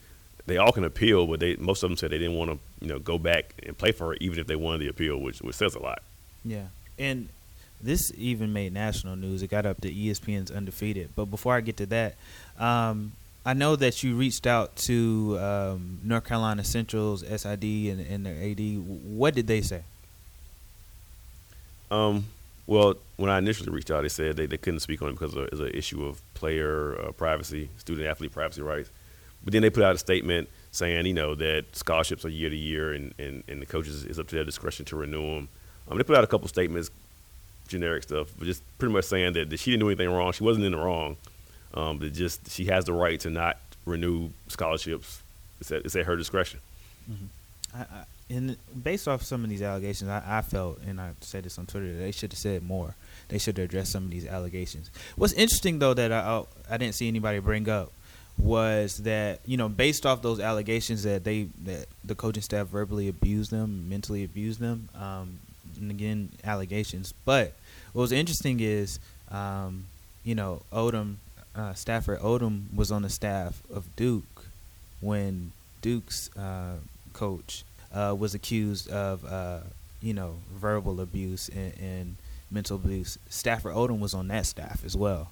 they 0.46 0.56
all 0.56 0.72
can 0.72 0.84
appeal, 0.84 1.26
but 1.26 1.40
they 1.40 1.56
most 1.56 1.82
of 1.82 1.90
them 1.90 1.96
said 1.96 2.10
they 2.10 2.18
didn't 2.18 2.36
want 2.36 2.50
to, 2.50 2.58
you 2.80 2.92
know, 2.92 2.98
go 2.98 3.18
back 3.18 3.54
and 3.64 3.76
play 3.76 3.92
for 3.92 4.08
her, 4.08 4.14
even 4.20 4.38
if 4.38 4.46
they 4.46 4.56
wanted 4.56 4.78
the 4.78 4.88
appeal, 4.88 5.18
which 5.18 5.40
which 5.40 5.56
says 5.56 5.74
a 5.74 5.78
lot. 5.78 6.02
Yeah, 6.44 6.66
and 6.98 7.28
this 7.80 8.12
even 8.16 8.52
made 8.52 8.72
national 8.72 9.16
news. 9.16 9.42
It 9.42 9.48
got 9.48 9.66
up 9.66 9.80
to 9.80 9.92
ESPN's 9.92 10.50
undefeated. 10.50 11.10
But 11.14 11.26
before 11.26 11.54
I 11.54 11.60
get 11.60 11.76
to 11.78 11.86
that, 11.86 12.14
um, 12.58 13.12
I 13.44 13.54
know 13.54 13.76
that 13.76 14.02
you 14.02 14.14
reached 14.14 14.46
out 14.46 14.76
to 14.76 15.38
um, 15.40 15.98
North 16.04 16.24
Carolina 16.24 16.64
Central's 16.64 17.22
SID 17.22 17.64
and, 17.64 18.00
and 18.00 18.26
their 18.26 18.36
AD. 18.40 18.60
What 19.16 19.34
did 19.34 19.48
they 19.48 19.62
say? 19.62 19.82
Um, 21.90 22.26
well, 22.66 22.94
when 23.16 23.30
I 23.30 23.38
initially 23.38 23.70
reached 23.70 23.90
out, 23.90 24.02
they 24.02 24.08
said 24.08 24.36
they, 24.36 24.46
they 24.46 24.56
couldn't 24.56 24.80
speak 24.80 25.02
on 25.02 25.08
it 25.08 25.12
because 25.12 25.34
it's 25.34 25.60
an 25.60 25.72
issue 25.74 26.06
of 26.06 26.20
player 26.34 26.96
uh, 27.00 27.12
privacy, 27.12 27.68
student 27.78 28.06
athlete 28.06 28.32
privacy 28.32 28.62
rights. 28.62 28.90
But 29.44 29.52
then 29.52 29.62
they 29.62 29.70
put 29.70 29.82
out 29.82 29.94
a 29.94 29.98
statement 29.98 30.48
saying, 30.70 31.06
you 31.06 31.12
know, 31.12 31.34
that 31.34 31.64
scholarships 31.72 32.24
are 32.24 32.28
year 32.28 32.48
to 32.48 32.56
year 32.56 32.92
and, 32.92 33.14
and, 33.18 33.44
and 33.48 33.60
the 33.60 33.66
coaches 33.66 34.04
is 34.04 34.18
up 34.18 34.28
to 34.28 34.34
their 34.34 34.44
discretion 34.44 34.84
to 34.86 34.96
renew 34.96 35.34
them. 35.34 35.48
Um, 35.90 35.98
they 35.98 36.04
put 36.04 36.16
out 36.16 36.24
a 36.24 36.28
couple 36.28 36.48
statements, 36.48 36.90
generic 37.68 38.04
stuff, 38.04 38.28
but 38.38 38.46
just 38.46 38.62
pretty 38.78 38.94
much 38.94 39.04
saying 39.04 39.34
that, 39.34 39.50
that 39.50 39.60
she 39.60 39.70
didn't 39.70 39.80
do 39.80 39.88
anything 39.88 40.10
wrong. 40.10 40.32
She 40.32 40.44
wasn't 40.44 40.64
in 40.64 40.72
the 40.72 40.78
wrong. 40.78 41.16
Um, 41.74 41.98
but 41.98 42.12
just 42.12 42.50
she 42.50 42.66
has 42.66 42.84
the 42.84 42.92
right 42.92 43.18
to 43.20 43.30
not 43.30 43.58
renew 43.86 44.30
scholarships. 44.48 45.22
It's 45.60 45.72
at, 45.72 45.84
it's 45.84 45.96
at 45.96 46.04
her 46.06 46.16
discretion. 46.16 46.60
I, 47.74 47.80
I, 47.80 48.04
and 48.30 48.56
based 48.82 49.08
off 49.08 49.22
some 49.22 49.44
of 49.44 49.50
these 49.50 49.62
allegations, 49.62 50.10
I, 50.10 50.22
I 50.26 50.42
felt, 50.42 50.80
and 50.86 51.00
I 51.00 51.10
said 51.20 51.44
this 51.44 51.58
on 51.58 51.66
Twitter, 51.66 51.94
they 51.96 52.12
should 52.12 52.32
have 52.32 52.38
said 52.38 52.62
more. 52.62 52.94
They 53.28 53.38
should 53.38 53.56
have 53.58 53.64
addressed 53.64 53.92
some 53.92 54.04
of 54.04 54.10
these 54.10 54.26
allegations. 54.26 54.90
What's 55.16 55.32
interesting 55.32 55.78
though 55.78 55.94
that 55.94 56.12
I, 56.12 56.42
I 56.70 56.76
didn't 56.76 56.94
see 56.94 57.08
anybody 57.08 57.38
bring 57.38 57.68
up 57.68 57.92
was 58.38 58.98
that 58.98 59.40
you 59.46 59.56
know 59.56 59.68
based 59.68 60.04
off 60.06 60.22
those 60.22 60.40
allegations 60.40 61.02
that 61.04 61.24
they 61.24 61.48
that 61.64 61.86
the 62.04 62.14
coaching 62.14 62.42
staff 62.42 62.66
verbally 62.66 63.08
abused 63.08 63.50
them, 63.50 63.88
mentally 63.88 64.24
abused 64.24 64.60
them, 64.60 64.88
um, 64.94 65.38
and 65.80 65.90
again 65.90 66.30
allegations. 66.44 67.12
But 67.24 67.52
what 67.92 68.02
was 68.02 68.12
interesting 68.12 68.60
is 68.60 68.98
um, 69.30 69.84
you 70.24 70.34
know 70.34 70.62
Odom, 70.72 71.16
uh, 71.54 71.74
Stafford 71.74 72.20
Odom 72.20 72.74
was 72.74 72.90
on 72.90 73.02
the 73.02 73.10
staff 73.10 73.62
of 73.72 73.94
Duke 73.96 74.46
when 75.00 75.52
Duke's 75.82 76.30
uh, 76.36 76.76
coach 77.12 77.64
uh, 77.92 78.14
was 78.18 78.34
accused 78.34 78.88
of, 78.90 79.24
uh, 79.24 79.60
you 80.00 80.14
know, 80.14 80.36
verbal 80.54 81.00
abuse 81.00 81.50
and, 81.50 81.74
and 81.78 82.16
mental 82.50 82.76
abuse. 82.76 83.18
Stafford 83.28 83.74
Odom 83.74 83.98
was 83.98 84.14
on 84.14 84.28
that 84.28 84.46
staff 84.46 84.82
as 84.84 84.96
well. 84.96 85.30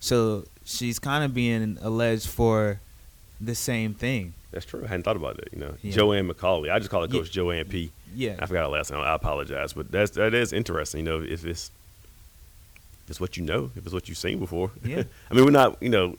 So 0.00 0.44
she's 0.64 0.98
kind 0.98 1.24
of 1.24 1.34
being 1.34 1.78
alleged 1.80 2.28
for 2.28 2.80
the 3.40 3.54
same 3.54 3.94
thing. 3.94 4.34
That's 4.50 4.64
true. 4.64 4.82
I 4.84 4.88
hadn't 4.88 5.02
thought 5.02 5.16
about 5.16 5.36
that. 5.36 5.52
You 5.52 5.58
know, 5.58 5.74
Yeah. 5.82 5.92
Joanne 5.92 6.28
McCallie. 6.28 6.70
I 6.72 6.78
just 6.78 6.90
call 6.90 7.02
her 7.02 7.06
Yeah. 7.06 7.20
Coach 7.20 7.30
Joanne 7.30 7.64
P. 7.66 7.90
Yeah. 8.14 8.36
I 8.38 8.46
forgot 8.46 8.62
her 8.62 8.68
last 8.68 8.90
name. 8.90 9.00
I 9.00 9.14
apologize, 9.14 9.72
but 9.74 9.90
that's 9.90 10.12
that 10.12 10.32
is 10.34 10.52
interesting. 10.52 11.04
You 11.04 11.10
know, 11.12 11.22
if 11.22 11.44
it's 11.44 11.70
if 13.04 13.10
it's 13.10 13.20
what 13.20 13.36
you 13.36 13.42
know, 13.44 13.70
if 13.76 13.84
it's 13.84 13.92
what 13.92 14.08
you've 14.08 14.16
seen 14.18 14.38
before. 14.38 14.70
Yeah. 14.82 15.02
I 15.30 15.34
mean, 15.34 15.44
we're 15.44 15.50
not. 15.50 15.80
You 15.82 15.90
know, 15.90 16.16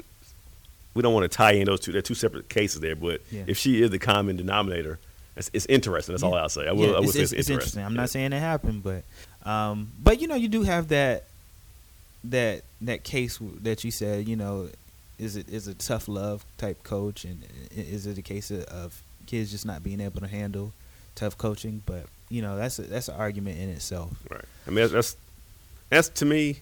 we 0.94 1.02
don't 1.02 1.14
want 1.14 1.30
to 1.30 1.36
tie 1.36 1.54
in 1.54 1.66
those 1.66 1.80
two. 1.80 1.92
They're 1.92 2.02
two 2.02 2.14
separate 2.16 2.50
cases 2.50 2.82
there. 2.82 2.96
But 2.96 3.22
Yeah. 3.32 3.44
if 3.48 3.58
she 3.58 3.82
is 3.82 3.90
the 3.90 4.00
common 4.00 4.36
denominator, 4.36 5.00
it's, 5.36 5.50
it's 5.54 5.66
interesting. 5.68 6.14
That's 6.14 6.24
all 6.24 6.36
I'll 6.36 6.50
say. 6.50 6.68
I 6.68 6.72
will. 6.74 6.90
Yeah, 6.90 6.96
I 6.96 7.00
will 7.00 7.04
it's, 7.06 7.14
say 7.14 7.22
it's, 7.22 7.32
it's, 7.34 7.50
interesting. 7.50 7.54
interesting. 7.82 7.84
I'm 7.86 7.94
Yeah. 7.96 8.02
not 8.02 8.10
saying 8.10 8.34
it 8.34 8.40
happened, 8.40 8.84
but 8.84 9.04
um, 9.50 9.92
but 10.04 10.22
you 10.22 10.28
know, 10.28 10.36
you 10.36 10.48
do 10.50 10.64
have 10.64 10.90
that 10.90 11.24
that 12.30 12.64
that 12.82 13.04
case 13.04 13.40
that 13.62 13.84
you 13.84 13.92
said. 13.92 14.28
You 14.28 14.36
know, 14.36 14.70
is 15.20 15.36
it 15.36 15.50
is 15.50 15.68
a 15.68 15.74
tough 15.74 16.08
love 16.08 16.46
type 16.58 16.84
coach, 16.84 17.26
and 17.26 17.46
is 17.76 18.06
it 18.08 18.18
a 18.18 18.22
case 18.22 18.52
of, 18.52 18.64
of 18.66 19.02
kids 19.26 19.52
just 19.52 19.66
not 19.66 19.84
being 19.84 20.00
able 20.02 20.22
to 20.22 20.28
handle 20.28 20.74
tough 21.16 21.38
coaching? 21.38 21.82
But 21.86 22.06
you 22.30 22.42
know, 22.42 22.58
that's 22.58 22.80
a, 22.80 22.84
that's 22.84 23.08
an 23.08 23.16
argument 23.16 23.60
in 23.60 23.70
itself. 23.70 24.12
Right. 24.30 24.46
I 24.66 24.70
mean, 24.70 24.78
that's 24.78 24.92
that's, 24.92 25.16
that's 25.90 26.10
to 26.20 26.26
me. 26.26 26.60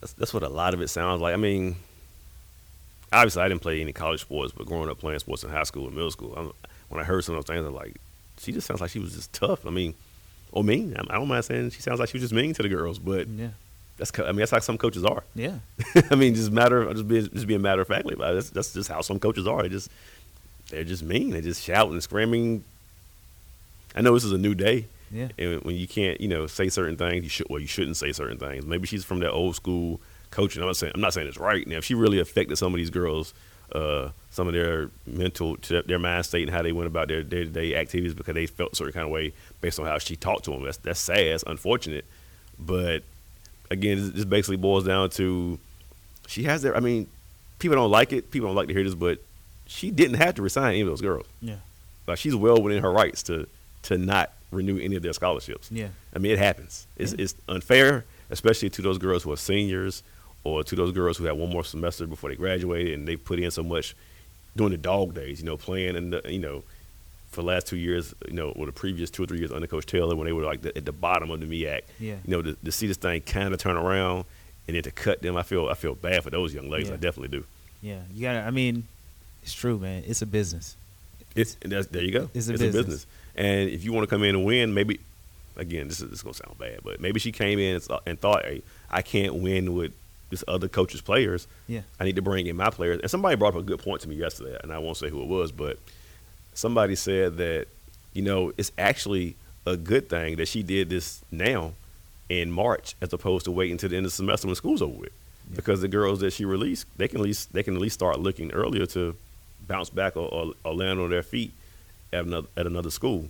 That's, 0.00 0.12
that's 0.14 0.34
what 0.34 0.42
a 0.42 0.48
lot 0.48 0.74
of 0.74 0.80
it 0.80 0.88
sounds 0.88 1.20
like. 1.20 1.32
I 1.32 1.36
mean, 1.36 1.76
obviously, 3.12 3.42
I 3.42 3.48
didn't 3.48 3.62
play 3.62 3.80
any 3.80 3.92
college 3.92 4.20
sports, 4.20 4.52
but 4.56 4.66
growing 4.66 4.90
up 4.90 4.98
playing 4.98 5.20
sports 5.20 5.44
in 5.44 5.50
high 5.50 5.62
school 5.62 5.86
and 5.86 5.94
middle 5.94 6.10
school, 6.10 6.34
I'm, 6.36 6.52
when 6.88 7.00
I 7.00 7.04
heard 7.04 7.24
some 7.24 7.36
of 7.36 7.44
those 7.44 7.54
things, 7.54 7.64
I'm 7.66 7.74
like, 7.74 7.96
she 8.38 8.50
just 8.50 8.66
sounds 8.66 8.80
like 8.80 8.90
she 8.90 8.98
was 8.98 9.14
just 9.14 9.32
tough. 9.32 9.64
I 9.64 9.70
mean, 9.70 9.94
or 10.50 10.64
mean. 10.64 10.96
I, 10.98 11.02
I 11.14 11.18
don't 11.18 11.28
mind 11.28 11.44
saying 11.44 11.70
she 11.70 11.82
sounds 11.82 12.00
like 12.00 12.08
she 12.08 12.16
was 12.16 12.22
just 12.22 12.34
mean 12.34 12.52
to 12.54 12.62
the 12.62 12.68
girls, 12.68 12.98
but 12.98 13.28
Yeah, 13.28 13.48
that's 14.02 14.18
I 14.18 14.32
mean, 14.32 14.40
that's 14.40 14.50
how 14.50 14.58
some 14.58 14.78
coaches 14.78 15.04
are. 15.04 15.22
yeah, 15.34 15.58
I 16.10 16.14
mean, 16.14 16.34
just 16.34 16.50
matter 16.50 16.82
of 16.82 16.92
just 16.96 17.08
be 17.08 17.20
just 17.28 17.46
being 17.46 17.62
matter 17.62 17.82
of 17.82 17.88
factly 17.88 18.14
about 18.14 18.32
it. 18.32 18.34
That's, 18.34 18.50
that's 18.50 18.72
just 18.74 18.88
how 18.88 19.00
some 19.00 19.18
coaches 19.18 19.46
are. 19.46 19.62
They 19.62 19.68
just 19.68 19.90
they're 20.70 20.84
just 20.84 21.02
mean. 21.02 21.30
They 21.30 21.40
just 21.40 21.62
shouting 21.62 21.92
and 21.92 22.02
screaming. 22.02 22.64
I 23.94 24.00
know 24.00 24.14
this 24.14 24.24
is 24.24 24.32
a 24.32 24.38
new 24.38 24.54
day, 24.54 24.86
yeah, 25.10 25.28
and 25.38 25.62
when 25.62 25.76
you 25.76 25.86
can't, 25.86 26.20
you 26.20 26.28
know, 26.28 26.46
say 26.46 26.68
certain 26.68 26.96
things, 26.96 27.22
you 27.22 27.28
should. 27.28 27.46
Well, 27.48 27.60
you 27.60 27.66
shouldn't 27.66 27.96
say 27.96 28.12
certain 28.12 28.38
things. 28.38 28.66
Maybe 28.66 28.86
she's 28.86 29.04
from 29.04 29.20
that 29.20 29.30
old 29.30 29.54
school 29.54 30.00
coaching. 30.30 30.62
I'm 30.62 30.68
not 30.68 30.76
saying 30.76 30.92
I'm 30.94 31.00
not 31.00 31.14
saying 31.14 31.28
it's 31.28 31.38
right. 31.38 31.66
Now, 31.66 31.76
if 31.76 31.84
she 31.84 31.94
really 31.94 32.18
affected 32.18 32.56
some 32.56 32.72
of 32.72 32.78
these 32.78 32.90
girls, 32.90 33.34
uh, 33.72 34.08
some 34.30 34.48
of 34.48 34.54
their 34.54 34.90
mental, 35.06 35.56
their 35.86 35.98
mind 35.98 36.26
state, 36.26 36.42
and 36.42 36.50
how 36.50 36.62
they 36.62 36.72
went 36.72 36.88
about 36.88 37.08
their 37.08 37.22
day 37.22 37.44
to 37.44 37.50
day 37.50 37.76
activities 37.76 38.14
because 38.14 38.34
they 38.34 38.46
felt 38.46 38.72
a 38.72 38.76
certain 38.76 38.94
kind 38.94 39.04
of 39.04 39.10
way 39.12 39.32
based 39.60 39.78
on 39.78 39.86
how 39.86 39.98
she 39.98 40.16
talked 40.16 40.44
to 40.46 40.50
them. 40.50 40.64
That's 40.64 40.78
that's 40.78 41.00
sad. 41.00 41.32
That's 41.32 41.44
unfortunate. 41.46 42.04
But 42.58 43.04
again, 43.72 44.12
this, 44.14 44.24
basically 44.24 44.56
boils 44.56 44.84
down 44.84 45.10
to 45.10 45.58
she 46.26 46.44
has 46.44 46.62
their. 46.62 46.76
I 46.76 46.80
mean, 46.80 47.08
people 47.58 47.76
don't 47.76 47.90
like 47.90 48.12
it. 48.12 48.30
People 48.30 48.48
don't 48.48 48.56
like 48.56 48.68
to 48.68 48.74
hear 48.74 48.84
this, 48.84 48.94
but 48.94 49.18
she 49.66 49.90
didn't 49.90 50.16
have 50.16 50.34
to 50.36 50.42
resign 50.42 50.70
any 50.72 50.80
of 50.82 50.88
those 50.88 51.00
girls. 51.00 51.26
yeah, 51.40 51.56
Like 52.06 52.18
she's 52.18 52.34
well 52.36 52.60
within 52.62 52.82
her 52.82 52.90
rights 52.92 53.22
to 53.24 53.46
to 53.84 53.98
not 53.98 54.32
renew 54.50 54.78
any 54.78 54.96
of 54.96 55.02
their 55.02 55.12
scholarships. 55.12 55.68
yeah. 55.72 55.88
I 56.14 56.18
mean, 56.18 56.30
it 56.32 56.38
happens. 56.38 56.86
It's, 56.96 57.12
Yeah. 57.12 57.22
it's 57.24 57.34
unfair, 57.48 58.04
especially 58.30 58.68
to 58.70 58.82
those 58.82 58.98
girls 58.98 59.22
who 59.24 59.32
are 59.32 59.36
seniors 59.36 60.02
or 60.44 60.62
to 60.62 60.76
those 60.76 60.92
girls 60.92 61.16
who 61.16 61.24
have 61.24 61.36
one 61.36 61.48
more 61.50 61.64
semester 61.64 62.06
before 62.06 62.30
they 62.30 62.36
graduated 62.36 62.92
and 62.98 63.08
they 63.08 63.16
put 63.16 63.38
in 63.40 63.50
so 63.50 63.62
much 63.62 63.96
during 64.54 64.72
the 64.72 64.78
dog 64.78 65.14
days, 65.14 65.40
you 65.40 65.46
know, 65.46 65.56
playing 65.56 65.96
and 65.96 66.20
you 66.28 66.38
know, 66.38 66.62
for 67.32 67.40
the 67.42 67.46
last 67.48 67.66
two 67.66 67.76
years, 67.76 68.14
you 68.28 68.34
know, 68.34 68.50
or 68.50 68.66
the 68.66 68.72
previous 68.72 69.10
two 69.10 69.24
or 69.24 69.26
three 69.26 69.38
years 69.38 69.50
under 69.52 69.66
Coach 69.66 69.86
Taylor, 69.86 70.14
when 70.14 70.26
they 70.26 70.32
were 70.32 70.44
like 70.44 70.62
the, 70.62 70.76
at 70.76 70.84
the 70.84 70.92
bottom 70.92 71.30
of 71.30 71.40
the 71.40 71.46
MEAC, 71.46 71.80
Yeah. 71.98 72.14
you 72.24 72.30
know, 72.30 72.42
to, 72.42 72.54
to 72.54 72.70
see 72.72 72.86
this 72.86 72.96
thing 72.98 73.20
kind 73.22 73.52
of 73.52 73.58
turn 73.58 73.76
around 73.76 74.24
and 74.68 74.76
then 74.76 74.82
to 74.84 74.90
cut 74.92 75.22
them, 75.22 75.36
I 75.36 75.42
feel 75.42 75.68
I 75.68 75.74
feel 75.74 75.94
bad 75.94 76.22
for 76.22 76.30
those 76.30 76.54
young 76.54 76.70
ladies. 76.70 76.88
Yeah. 76.88 76.94
I 76.94 76.98
definitely 76.98 77.36
do. 77.38 77.44
Yeah, 77.82 77.98
you 78.14 78.22
got. 78.22 78.34
to 78.34 78.40
I 78.40 78.50
mean, 78.50 78.84
it's 79.42 79.54
true, 79.54 79.78
man. 79.78 80.04
It's 80.06 80.22
a 80.22 80.26
business. 80.26 80.76
It's 81.34 81.56
and 81.62 81.72
that's, 81.72 81.88
there 81.88 82.02
you 82.02 82.12
go. 82.12 82.28
It's 82.34 82.48
a 82.48 82.50
a 82.50 82.58
business. 82.58 82.76
business. 82.76 83.06
And 83.34 83.70
if 83.70 83.82
you 83.84 83.92
want 83.92 84.08
to 84.08 84.14
come 84.14 84.22
in 84.22 84.36
and 84.36 84.44
win, 84.44 84.72
maybe 84.74 85.00
again, 85.56 85.88
this 85.88 86.00
is 86.00 86.10
this 86.10 86.18
is 86.18 86.22
gonna 86.22 86.34
sound 86.34 86.58
bad, 86.58 86.80
but 86.84 87.00
maybe 87.00 87.18
she 87.18 87.32
came 87.32 87.58
in 87.58 87.74
and, 87.76 87.82
thought- 87.82 88.02
and 88.06 88.20
thought, 88.20 88.44
hey, 88.44 88.62
I 88.90 89.00
can't 89.02 89.36
win 89.36 89.74
with 89.74 89.92
this 90.30 90.44
other 90.46 90.68
coach's 90.68 91.00
players. 91.00 91.46
Yeah. 91.66 91.80
I 91.98 92.04
need 92.04 92.16
to 92.16 92.22
bring 92.22 92.46
in 92.46 92.56
my 92.56 92.70
players. 92.70 93.00
And 93.00 93.10
somebody 93.10 93.36
brought 93.36 93.54
up 93.54 93.60
a 93.60 93.62
good 93.62 93.80
point 93.80 94.00
to 94.02 94.08
me 94.08 94.16
yesterday, 94.16 94.56
and 94.62 94.72
I 94.72 94.78
won't 94.78 94.96
say 94.96 95.08
who 95.10 95.20
it 95.22 95.26
was, 95.28 95.50
but 95.52 95.78
somebody 96.54 96.94
said 96.94 97.36
that, 97.38 97.66
you 98.12 98.22
know, 98.22 98.52
it's 98.58 98.72
actually 98.78 99.36
a 99.66 99.76
good 99.76 100.08
thing 100.08 100.36
that 100.36 100.48
she 100.48 100.62
did 100.62 100.90
this 100.90 101.22
now 101.30 101.72
in 102.28 102.50
March 102.50 102.94
as 103.00 103.12
opposed 103.12 103.44
to 103.44 103.50
waiting 103.50 103.76
to 103.78 103.88
the 103.88 103.96
end 103.96 104.06
of 104.06 104.12
the 104.12 104.16
semester 104.16 104.46
when 104.46 104.56
school's 104.56 104.82
over 104.82 104.98
with. 104.98 105.12
Yeah. 105.50 105.56
Because 105.56 105.80
the 105.80 105.88
girls 105.88 106.20
that 106.20 106.32
she 106.32 106.44
released, 106.44 106.86
they 106.96 107.08
can 107.08 107.18
at 107.18 107.24
least 107.24 107.52
they 107.52 107.62
can 107.62 107.74
at 107.74 107.80
least 107.80 107.94
start 107.94 108.18
looking 108.20 108.50
earlier 108.52 108.86
to 108.86 109.14
bounce 109.68 109.90
back 109.90 110.16
or, 110.16 110.28
or, 110.28 110.52
or 110.64 110.74
land 110.74 110.98
on 111.00 111.10
their 111.10 111.22
feet 111.22 111.52
at 112.12 112.24
another 112.24 112.48
at 112.56 112.66
another 112.66 112.90
school. 112.90 113.28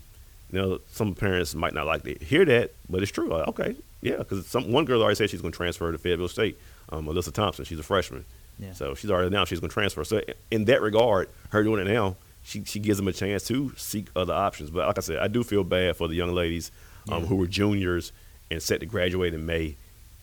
You 0.50 0.60
know, 0.60 0.80
some 0.90 1.14
parents 1.14 1.54
might 1.54 1.72
not 1.74 1.86
like 1.86 2.02
to 2.04 2.14
hear 2.24 2.44
that, 2.44 2.72
but 2.88 3.02
it's 3.02 3.10
true. 3.10 3.28
Like, 3.28 3.48
okay, 3.48 3.74
yeah, 4.02 4.16
because 4.18 4.46
some 4.46 4.70
one 4.70 4.84
girl 4.84 5.00
already 5.02 5.14
said 5.16 5.30
she's 5.30 5.40
going 5.40 5.52
to 5.52 5.56
transfer 5.56 5.90
to 5.90 5.96
Fayetteville 5.98 6.28
State. 6.28 6.58
Um, 6.90 7.06
Alyssa 7.06 7.32
Thompson, 7.32 7.64
she's 7.64 7.78
a 7.78 7.82
freshman, 7.82 8.26
Yeah. 8.58 8.74
so 8.74 8.94
she's 8.94 9.10
already 9.10 9.28
announced 9.28 9.48
she's 9.48 9.60
going 9.60 9.70
to 9.70 9.74
transfer. 9.74 10.04
So 10.04 10.20
in 10.50 10.66
that 10.66 10.82
regard, 10.82 11.30
her 11.50 11.62
doing 11.62 11.86
it 11.86 11.90
now, 11.90 12.16
she 12.44 12.64
she 12.64 12.78
gives 12.80 12.98
them 12.98 13.08
a 13.08 13.12
chance 13.12 13.44
to 13.48 13.72
seek 13.76 14.06
other 14.16 14.34
options. 14.34 14.70
But 14.70 14.86
like 14.86 14.98
I 14.98 15.00
said, 15.00 15.18
I 15.18 15.28
do 15.28 15.42
feel 15.44 15.64
bad 15.64 15.96
for 15.96 16.08
the 16.08 16.14
young 16.14 16.32
ladies 16.34 16.70
um, 17.10 17.22
Yeah. 17.22 17.28
who 17.28 17.36
were 17.36 17.46
juniors 17.46 18.12
and 18.50 18.62
set 18.62 18.80
to 18.80 18.86
graduate 18.86 19.32
in 19.34 19.46
May, 19.46 19.76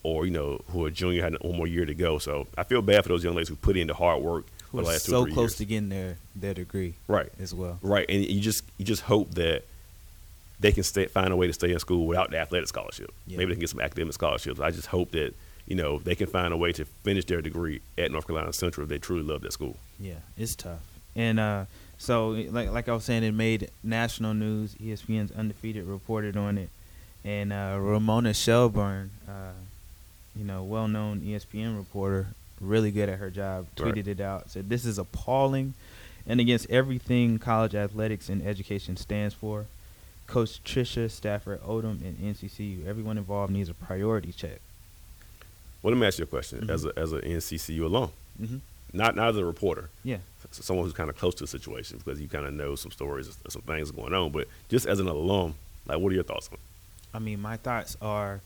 or 0.03 0.25
you 0.25 0.31
know 0.31 0.61
who 0.69 0.85
are 0.85 0.89
junior 0.89 1.23
had 1.23 1.35
one 1.41 1.57
more 1.57 1.67
year 1.67 1.85
to 1.85 1.93
go. 1.95 2.17
So 2.19 2.47
I 2.57 2.63
feel 2.63 2.81
bad 2.81 3.03
for 3.03 3.09
those 3.09 3.23
young 3.23 3.35
ladies 3.35 3.49
who 3.49 3.55
put 3.55 3.75
in 3.77 3.87
the 3.87 3.93
hard 3.93 4.21
work 4.21 4.45
Who 4.71 4.77
for 4.79 4.83
the 4.83 4.89
are 4.89 4.91
last 4.93 5.05
two 5.05 5.11
so 5.11 5.25
close 5.25 5.37
years. 5.51 5.55
to 5.55 5.65
getting 5.65 5.89
their 5.89 6.17
their 6.35 6.53
degree 6.53 6.93
right. 7.07 7.29
as 7.39 7.53
well. 7.55 7.79
Right, 7.81 8.05
and 8.09 8.23
you 8.25 8.39
just 8.41 8.63
you 8.77 8.85
just 8.85 9.03
hope 9.03 9.31
that 9.35 9.63
they 10.59 10.71
can 10.73 10.83
stay, 10.83 11.05
find 11.05 11.31
a 11.31 11.35
way 11.37 11.47
to 11.47 11.53
stay 11.53 11.71
in 11.71 11.79
school 11.79 12.05
without 12.05 12.31
the 12.31 12.37
athletic 12.37 12.67
scholarship. 12.67 13.13
Yeah. 13.25 13.37
Maybe 13.37 13.49
they 13.49 13.55
can 13.55 13.61
get 13.61 13.69
some 13.69 13.79
academic 13.79 14.13
scholarships. 14.13 14.59
I 14.59 14.71
just 14.71 14.87
hope 14.87 15.11
that 15.11 15.33
you 15.67 15.75
know 15.75 15.99
they 15.99 16.15
can 16.15 16.27
find 16.27 16.53
a 16.53 16.57
way 16.57 16.71
to 16.73 16.85
finish 16.85 17.25
their 17.25 17.41
degree 17.41 17.81
at 17.97 18.11
North 18.11 18.27
Carolina 18.27 18.51
Central 18.53 18.83
if 18.83 18.89
they 18.89 18.97
truly 18.99 19.23
love 19.23 19.41
that 19.41 19.53
school. 19.53 19.77
Yeah, 19.99 20.15
it's 20.37 20.55
tough. 20.55 20.81
And 21.15 21.39
uh, 21.39 21.65
so, 21.99 22.29
like 22.29 22.71
like 22.71 22.89
I 22.89 22.93
was 22.93 23.03
saying, 23.03 23.23
it 23.23 23.33
made 23.33 23.69
national 23.83 24.33
news. 24.33 24.73
ESPN's 24.75 25.31
undefeated 25.31 25.85
reported 25.85 26.35
on 26.37 26.57
it, 26.57 26.69
and 27.23 27.51
uh, 27.53 27.77
Ramona 27.79 28.33
Shelburne, 28.33 29.11
uh, 29.27 29.51
you 30.35 30.45
know, 30.45 30.63
well-known 30.63 31.19
ESPN 31.21 31.77
reporter, 31.77 32.27
really 32.61 32.89
good 32.91 33.09
at 33.09 33.19
her 33.19 33.29
job, 33.29 33.67
Right. 33.77 33.93
tweeted 33.93 34.07
it 34.07 34.19
out. 34.21 34.49
Said 34.49 34.69
this 34.69 34.85
is 34.85 34.97
appalling, 34.97 35.73
and 36.25 36.39
against 36.39 36.69
everything 36.69 37.37
college 37.37 37.75
athletics 37.75 38.29
and 38.29 38.41
education 38.45 38.95
stands 38.97 39.33
for. 39.35 39.65
Coach 40.27 40.63
Trisha 40.63 41.09
Stafford 41.09 41.59
Odom 41.63 42.01
and 42.05 42.15
NCCU, 42.19 42.85
everyone 42.85 43.17
involved 43.17 43.51
needs 43.51 43.67
a 43.67 43.73
priority 43.73 44.31
check. 44.31 44.59
Well, 45.81 45.91
let 45.93 45.99
me 45.99 46.05
ask 46.05 46.19
you 46.19 46.25
a 46.25 46.27
question 46.27 46.61
Mhm. 46.61 46.69
as 46.69 46.85
a 46.85 46.93
as 46.97 47.11
an 47.11 47.21
NCCU 47.21 47.83
alum, 47.85 48.11
Mm-hmm. 48.41 48.57
not 48.93 49.15
not 49.15 49.29
as 49.29 49.37
a 49.37 49.43
reporter, 49.45 49.89
Yeah, 50.03 50.17
someone 50.51 50.85
who's 50.85 50.93
kind 50.93 51.09
of 51.09 51.17
close 51.17 51.35
to 51.35 51.43
the 51.43 51.47
situation 51.47 51.97
because 52.03 52.19
you 52.19 52.27
kind 52.27 52.45
of 52.45 52.53
know 52.53 52.75
some 52.75 52.91
stories 52.91 53.27
and 53.27 53.51
some 53.51 53.61
things 53.63 53.91
going 53.91 54.13
on. 54.13 54.31
But 54.31 54.47
just 54.67 54.85
as 54.85 54.99
an 54.99 55.07
alum, 55.07 55.55
like, 55.87 55.99
what 55.99 56.11
are 56.11 56.15
your 56.15 56.23
thoughts 56.23 56.49
on? 56.51 56.57
I 57.13 57.19
mean, 57.19 57.41
my 57.41 57.57
thoughts 57.57 57.97
are 58.01 58.41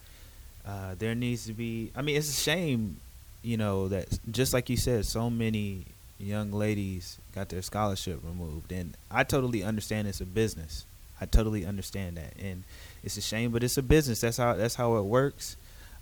uh, 0.65 0.95
there 0.98 1.15
needs 1.15 1.45
to 1.48 1.53
be. 1.53 1.91
I 1.95 2.01
mean, 2.01 2.15
it's 2.15 2.29
a 2.29 2.41
shame, 2.41 2.98
you 3.41 3.57
know, 3.57 3.88
that 3.89 4.07
just 4.31 4.53
like 4.53 4.69
you 4.69 4.77
said, 4.77 5.05
so 5.05 5.29
many 5.29 5.86
young 6.19 6.51
ladies 6.51 7.17
got 7.36 7.50
their 7.50 7.62
scholarship 7.62 8.19
removed, 8.24 8.72
and 8.72 8.95
I 9.12 9.24
totally 9.24 9.63
understand 9.63 10.07
it's 10.07 10.22
a 10.22 10.25
business. 10.25 10.86
I 11.19 11.25
totally 11.25 11.65
understand 11.65 12.17
that, 12.17 12.33
and 12.41 12.63
it's 13.03 13.17
a 13.17 13.22
shame, 13.22 13.51
but 13.51 13.63
it's 13.63 13.77
a 13.77 13.83
business. 13.83 14.22
That's 14.22 14.38
how 14.38 14.53
that's 14.53 14.75
how 14.75 14.98
it 14.98 15.03
works. 15.03 15.57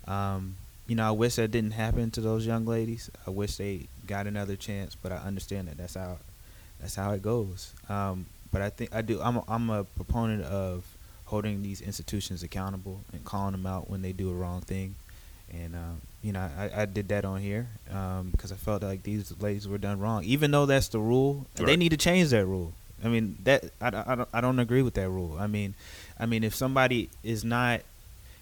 Um, 0.06 0.56
you 0.86 0.96
know, 0.96 1.06
I 1.06 1.12
wish 1.12 1.36
that 1.36 1.50
didn't 1.50 1.72
happen 1.72 2.10
to 2.12 2.20
those 2.20 2.46
young 2.46 2.66
ladies. 2.66 3.10
I 3.26 3.30
wish 3.30 3.56
they 3.56 3.86
got 4.06 4.26
another 4.26 4.56
chance, 4.56 4.94
but 4.94 5.12
I 5.12 5.16
understand 5.16 5.68
that 5.68 5.76
that's 5.76 5.94
how 5.94 6.18
that's 6.80 6.94
how 6.96 7.12
it 7.12 7.22
goes. 7.22 7.72
Um, 7.88 8.26
but 8.50 8.62
I 8.62 8.70
think 8.70 8.94
I 8.94 9.02
do. 9.02 9.20
I'm 9.22 9.36
a, 9.36 9.44
I'm 9.48 9.70
a 9.70 9.84
proponent 9.84 10.44
of 10.44 10.84
holding 11.26 11.62
these 11.62 11.80
institutions 11.80 12.42
accountable 12.42 13.00
and 13.12 13.24
calling 13.24 13.52
them 13.52 13.66
out 13.66 13.88
when 13.88 14.02
they 14.02 14.12
do 14.12 14.30
a 14.30 14.34
wrong 14.34 14.60
thing. 14.60 14.94
And 15.52 15.74
um, 15.74 16.00
you 16.22 16.32
know, 16.32 16.40
I, 16.40 16.82
I 16.82 16.84
did 16.86 17.08
that 17.08 17.24
on 17.24 17.40
here 17.40 17.68
um, 17.90 18.30
because 18.30 18.52
I 18.52 18.56
felt 18.56 18.82
like 18.82 19.02
these 19.02 19.32
ladies 19.40 19.66
were 19.68 19.78
done 19.78 19.98
wrong, 20.00 20.24
even 20.24 20.50
though 20.50 20.66
that's 20.66 20.88
the 20.88 20.98
rule. 20.98 21.46
and 21.56 21.66
They 21.68 21.76
need 21.76 21.90
to 21.90 21.96
change 21.96 22.30
that 22.30 22.46
rule. 22.46 22.72
I 23.04 23.08
mean, 23.08 23.36
that 23.44 23.64
I, 23.80 23.88
I, 24.06 24.14
don't, 24.14 24.28
I 24.32 24.40
don't 24.40 24.58
agree 24.60 24.82
with 24.82 24.94
that 24.94 25.08
rule. 25.08 25.36
I 25.38 25.46
mean, 25.46 25.74
I 26.18 26.26
mean, 26.26 26.44
if 26.44 26.54
somebody 26.54 27.10
is 27.24 27.44
not 27.44 27.80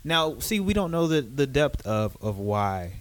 now, 0.05 0.38
see, 0.38 0.61
we 0.61 0.73
don't 0.75 0.90
know 0.90 1.07
the 1.07 1.21
the 1.21 1.47
depth 1.47 1.87
of 1.87 2.17
of 2.23 2.38
why 2.38 2.93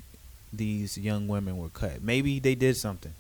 these 0.51 0.98
young 0.98 1.27
women 1.27 1.58
were 1.58 1.70
cut. 1.70 2.01
Maybe 2.01 2.39
they 2.39 2.56
did 2.56 2.75
something. 2.77 3.13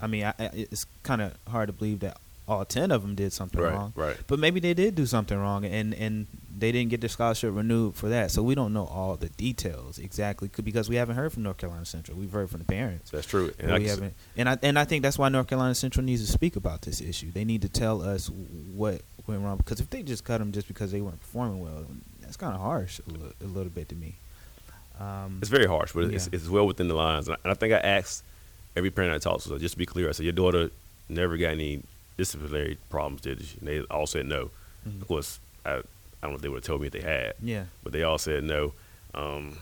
I 0.00 0.06
mean, 0.06 0.24
I, 0.24 0.34
I, 0.38 0.50
it's 0.54 0.86
kind 1.02 1.20
of 1.20 1.32
hard 1.48 1.66
to 1.68 1.72
believe 1.72 2.00
that 2.00 2.16
all 2.46 2.64
ten 2.64 2.90
of 2.90 3.02
them 3.02 3.14
did 3.14 3.32
something 3.32 3.60
Right, 3.60 3.74
wrong. 3.74 3.92
right. 3.96 4.16
But 4.26 4.38
maybe 4.38 4.58
they 4.60 4.72
did 4.72 4.94
do 4.94 5.04
something 5.06 5.36
wrong, 5.36 5.64
and 5.64 5.92
and 5.94 6.26
they 6.56 6.72
didn't 6.72 6.90
get 6.90 7.00
their 7.00 7.10
scholarship 7.10 7.54
renewed 7.54 7.94
for 7.94 8.08
that. 8.08 8.30
So 8.30 8.42
we 8.42 8.54
don't 8.54 8.72
know 8.72 8.86
all 8.86 9.16
the 9.16 9.28
details 9.28 9.98
exactly 9.98 10.48
because 10.64 10.88
we 10.88 10.96
haven't 10.96 11.16
heard 11.16 11.32
from 11.32 11.42
North 11.42 11.58
Carolina 11.58 11.84
Central. 11.84 12.16
We've 12.16 12.32
heard 12.32 12.48
from 12.48 12.60
the 12.60 12.64
parents. 12.64 13.10
That's 13.10 13.26
true. 13.26 13.52
And 13.58 13.72
we 13.72 13.80
said- 13.86 13.90
haven't, 13.98 14.14
and 14.36 14.48
I 14.48 14.58
and 14.62 14.78
I 14.78 14.84
think 14.84 15.02
that's 15.02 15.18
why 15.18 15.28
North 15.28 15.48
Carolina 15.48 15.74
Central 15.74 16.04
needs 16.06 16.24
to 16.24 16.32
speak 16.32 16.56
about 16.56 16.82
this 16.82 17.00
issue. 17.00 17.30
They 17.32 17.44
need 17.44 17.62
to 17.62 17.68
tell 17.68 18.00
us 18.02 18.30
what 18.74 19.02
went 19.26 19.42
wrong 19.42 19.58
because 19.58 19.78
if 19.80 19.90
they 19.90 20.02
just 20.02 20.24
cut 20.24 20.38
them 20.38 20.52
just 20.52 20.68
because 20.68 20.90
they 20.90 21.00
weren't 21.02 21.20
performing 21.20 21.60
well, 21.60 21.84
that's 22.22 22.36
kind 22.38 22.54
of 22.54 22.60
harsh 22.60 22.98
a 23.06 23.10
little, 23.12 23.32
a 23.42 23.46
little 23.46 23.70
bit 23.70 23.88
to 23.90 23.94
me. 23.94 24.14
Um, 25.00 25.38
It's 25.40 25.50
very 25.50 25.66
harsh, 25.66 25.92
but 25.92 26.04
it's, 26.04 26.26
Yeah. 26.26 26.30
it's 26.36 26.48
well 26.48 26.66
within 26.66 26.88
the 26.88 26.94
lines. 26.94 27.28
And 27.28 27.36
I, 27.36 27.38
and 27.44 27.50
I 27.52 27.54
think 27.54 27.72
I 27.72 27.78
asked 27.78 28.22
every 28.76 28.90
parent 28.90 29.14
I 29.14 29.18
talked 29.18 29.42
to, 29.44 29.48
so 29.50 29.58
just 29.58 29.74
to 29.74 29.78
be 29.78 29.86
clear, 29.86 30.08
I 30.08 30.12
said, 30.12 30.24
Your 30.24 30.32
daughter 30.32 30.70
never 31.08 31.36
got 31.36 31.50
any 31.50 31.82
disciplinary 32.16 32.78
problems, 32.90 33.20
did 33.22 33.42
she? 33.44 33.58
And 33.58 33.68
they 33.68 33.80
all 33.90 34.06
said 34.06 34.26
no. 34.26 34.50
Mhm. 34.88 35.00
Of 35.02 35.08
course, 35.08 35.38
I, 35.64 35.70
I 35.76 35.82
don't 36.22 36.30
know 36.30 36.36
if 36.36 36.42
they 36.42 36.48
would 36.48 36.56
have 36.56 36.64
told 36.64 36.80
me 36.80 36.88
if 36.88 36.92
they 36.92 37.00
had, 37.00 37.34
yeah, 37.42 37.64
but 37.82 37.92
they 37.92 38.02
all 38.02 38.18
said 38.18 38.42
no. 38.44 38.72
Um, 39.14 39.58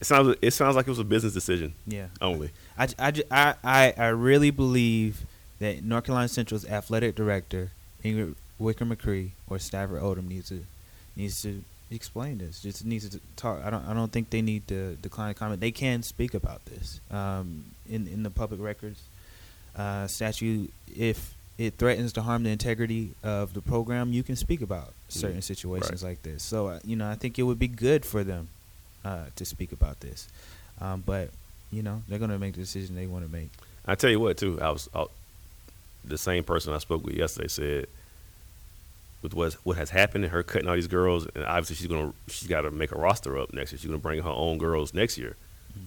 it 0.00 0.04
sounds 0.06 0.36
it 0.42 0.50
sounds 0.52 0.76
like 0.76 0.86
it 0.86 0.90
was 0.90 0.98
a 0.98 1.04
business 1.04 1.32
decision 1.32 1.72
yeah. 1.86 2.08
only. 2.20 2.50
I, 2.76 2.88
I, 2.98 3.12
I, 3.30 3.54
I, 3.64 3.94
I 3.96 4.06
really 4.08 4.50
believe 4.50 5.22
that 5.60 5.82
North 5.82 6.04
Carolina 6.04 6.28
Central's 6.28 6.66
athletic 6.66 7.14
director, 7.14 7.70
Ingrid 8.04 8.34
Wicker 8.58 8.84
McCree 8.84 9.30
or 9.48 9.58
Stafford 9.58 10.02
Odom 10.02 10.28
needs 10.28 10.48
to 10.50 10.64
needs 11.16 11.40
to 11.42 11.62
explain 11.94 12.38
this. 12.38 12.60
Just 12.60 12.84
needs 12.84 13.08
to 13.08 13.20
talk. 13.36 13.60
I 13.64 13.70
don't 13.70 13.86
I 13.86 13.94
don't 13.94 14.12
think 14.12 14.30
they 14.30 14.42
need 14.42 14.66
to 14.68 14.96
decline 14.96 15.32
to 15.32 15.38
comment. 15.38 15.60
They 15.60 15.72
can 15.72 16.02
speak 16.02 16.34
about 16.34 16.64
this 16.66 17.00
um, 17.10 17.64
in 17.88 18.06
in 18.08 18.22
the 18.22 18.30
public 18.30 18.60
records 18.60 19.02
uh, 19.76 20.06
statute. 20.06 20.72
If 20.96 21.34
it 21.56 21.74
threatens 21.78 22.12
to 22.14 22.22
harm 22.22 22.42
the 22.42 22.50
integrity 22.50 23.10
of 23.22 23.54
the 23.54 23.60
program, 23.60 24.12
you 24.12 24.22
can 24.22 24.36
speak 24.36 24.60
about 24.60 24.92
certain 25.08 25.42
situations 25.42 26.02
right. 26.02 26.10
like 26.10 26.22
this. 26.22 26.42
So 26.42 26.68
uh, 26.68 26.80
you 26.84 26.96
know, 26.96 27.08
I 27.08 27.14
think 27.14 27.38
it 27.38 27.42
would 27.42 27.58
be 27.58 27.68
good 27.68 28.04
for 28.04 28.24
them 28.24 28.48
uh, 29.04 29.26
to 29.36 29.44
speak 29.44 29.72
about 29.72 30.00
this. 30.00 30.28
Um, 30.80 31.02
but 31.04 31.30
you 31.70 31.82
know, 31.82 32.02
they're 32.08 32.18
going 32.18 32.30
to 32.30 32.38
make 32.38 32.54
the 32.54 32.60
decision 32.60 32.94
they 32.94 33.06
want 33.06 33.24
to 33.24 33.30
make. 33.30 33.50
I 33.86 33.94
tell 33.94 34.10
you 34.10 34.20
what, 34.20 34.38
too, 34.38 34.60
I 34.60 34.70
was 34.70 34.88
I, 34.94 35.06
the 36.04 36.18
same 36.18 36.44
person 36.44 36.72
I 36.72 36.78
spoke 36.78 37.04
with 37.04 37.14
yesterday 37.14 37.48
said 37.48 37.86
with 39.24 39.34
what 39.34 39.54
what 39.64 39.76
has 39.76 39.90
happened 39.90 40.22
and 40.22 40.32
her 40.32 40.44
cutting 40.44 40.68
all 40.68 40.76
these 40.76 40.86
girls, 40.86 41.26
and 41.34 41.44
obviously 41.44 41.74
she's 41.74 41.88
gonna 41.88 42.12
she's 42.28 42.46
got 42.48 42.60
to 42.60 42.70
make 42.70 42.92
a 42.92 42.96
roster 42.96 43.36
up 43.36 43.52
next 43.52 43.72
year. 43.72 43.78
She's 43.80 43.86
gonna 43.86 43.98
bring 43.98 44.22
her 44.22 44.30
own 44.30 44.58
girls 44.58 44.94
next 44.94 45.18
year. 45.18 45.36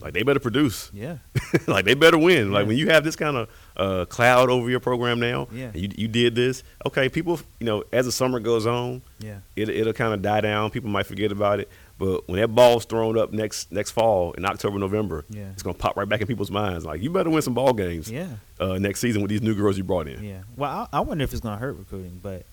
Like 0.02 0.14
they 0.14 0.24
better 0.24 0.42
produce. 0.42 0.92
Yeah, 0.94 1.20
like 1.68 1.86
they 1.86 1.94
better 1.94 2.18
win. 2.18 2.52
Like 2.52 2.68
when 2.68 2.76
you 2.76 2.90
have 2.90 3.06
this 3.06 3.16
kind 3.16 3.38
of 3.38 3.50
uh, 3.78 4.04
cloud 4.06 4.50
over 4.50 4.70
your 4.70 4.82
program 4.82 5.18
now, 5.22 5.48
Yeah. 5.54 5.68
and 5.74 5.78
you 5.78 5.90
you 5.96 6.08
did 6.10 6.36
this. 6.36 6.62
Okay, 6.86 7.08
people, 7.08 7.40
you 7.62 7.66
know, 7.66 7.86
as 7.94 8.06
the 8.06 8.12
summer 8.12 8.42
goes 8.42 8.66
on, 8.66 9.02
yeah, 9.20 9.38
it 9.56 9.70
it'll 9.70 9.94
kind 9.94 10.14
of 10.14 10.22
die 10.22 10.42
down. 10.42 10.72
People 10.72 10.90
might 10.90 11.06
forget 11.06 11.32
about 11.32 11.62
it. 11.62 11.70
But 11.98 12.28
when 12.28 12.40
that 12.42 12.50
ball's 12.50 12.84
thrown 12.86 13.18
up 13.18 13.32
next 13.32 13.72
next 13.72 13.92
fall 13.92 14.34
in 14.34 14.44
October 14.46 14.78
November, 14.78 15.24
Yeah. 15.30 15.50
it's 15.54 15.64
gonna 15.64 15.74
pop 15.78 15.96
right 15.96 16.08
back 16.08 16.20
in 16.20 16.28
people's 16.28 16.52
minds. 16.52 16.84
Like 16.86 17.02
you 17.02 17.10
better 17.10 17.30
win 17.30 17.42
some 17.42 17.54
ball 17.54 17.72
games 17.74 18.12
yeah, 18.12 18.28
uh, 18.60 18.78
next 18.78 19.00
season 19.00 19.22
with 19.22 19.30
these 19.32 19.42
new 19.42 19.56
girls 19.56 19.78
you 19.78 19.86
brought 19.86 20.10
in. 20.10 20.22
yeah. 20.22 20.42
Well, 20.58 20.90
I, 20.92 20.98
I 20.98 21.00
wonder 21.00 21.24
if 21.24 21.32
it's 21.32 21.42
going 21.42 21.56
to 21.58 21.60
hurt 21.62 21.78
recruiting. 21.78 22.20
But 22.22 22.46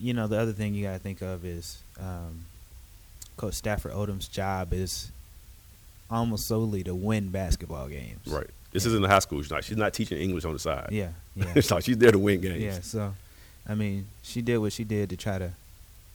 you 0.00 0.14
know, 0.14 0.26
the 0.26 0.38
other 0.38 0.52
thing 0.52 0.74
you 0.74 0.84
got 0.84 0.92
to 0.94 0.98
think 0.98 1.22
of 1.22 1.44
is 1.44 1.82
um, 2.00 2.44
Coach 3.36 3.54
Stafford 3.54 3.92
Odom's 3.92 4.28
job 4.28 4.72
is 4.72 5.10
almost 6.10 6.46
solely 6.46 6.82
to 6.84 6.94
win 6.94 7.28
basketball 7.30 7.88
games. 7.88 8.26
Right. 8.26 8.46
This 8.72 8.84
Yeah. 8.84 8.90
isn't 8.90 9.04
a 9.04 9.08
high 9.08 9.18
school. 9.20 9.42
She's 9.42 9.50
not. 9.50 9.64
She's 9.64 9.76
not 9.76 9.92
teaching 9.94 10.18
English 10.18 10.44
on 10.44 10.52
the 10.52 10.58
side. 10.58 10.88
Yeah, 10.92 11.10
yeah. 11.36 11.52
it's 11.54 11.70
like 11.70 11.84
she's 11.84 11.98
there 11.98 12.12
to 12.12 12.18
win 12.18 12.40
games. 12.40 12.62
Yeah, 12.62 12.80
so 12.80 13.14
I 13.68 13.74
mean, 13.74 14.06
she 14.22 14.42
did 14.42 14.58
what 14.58 14.72
she 14.72 14.84
did 14.84 15.10
to 15.10 15.16
try 15.16 15.38
to, 15.38 15.52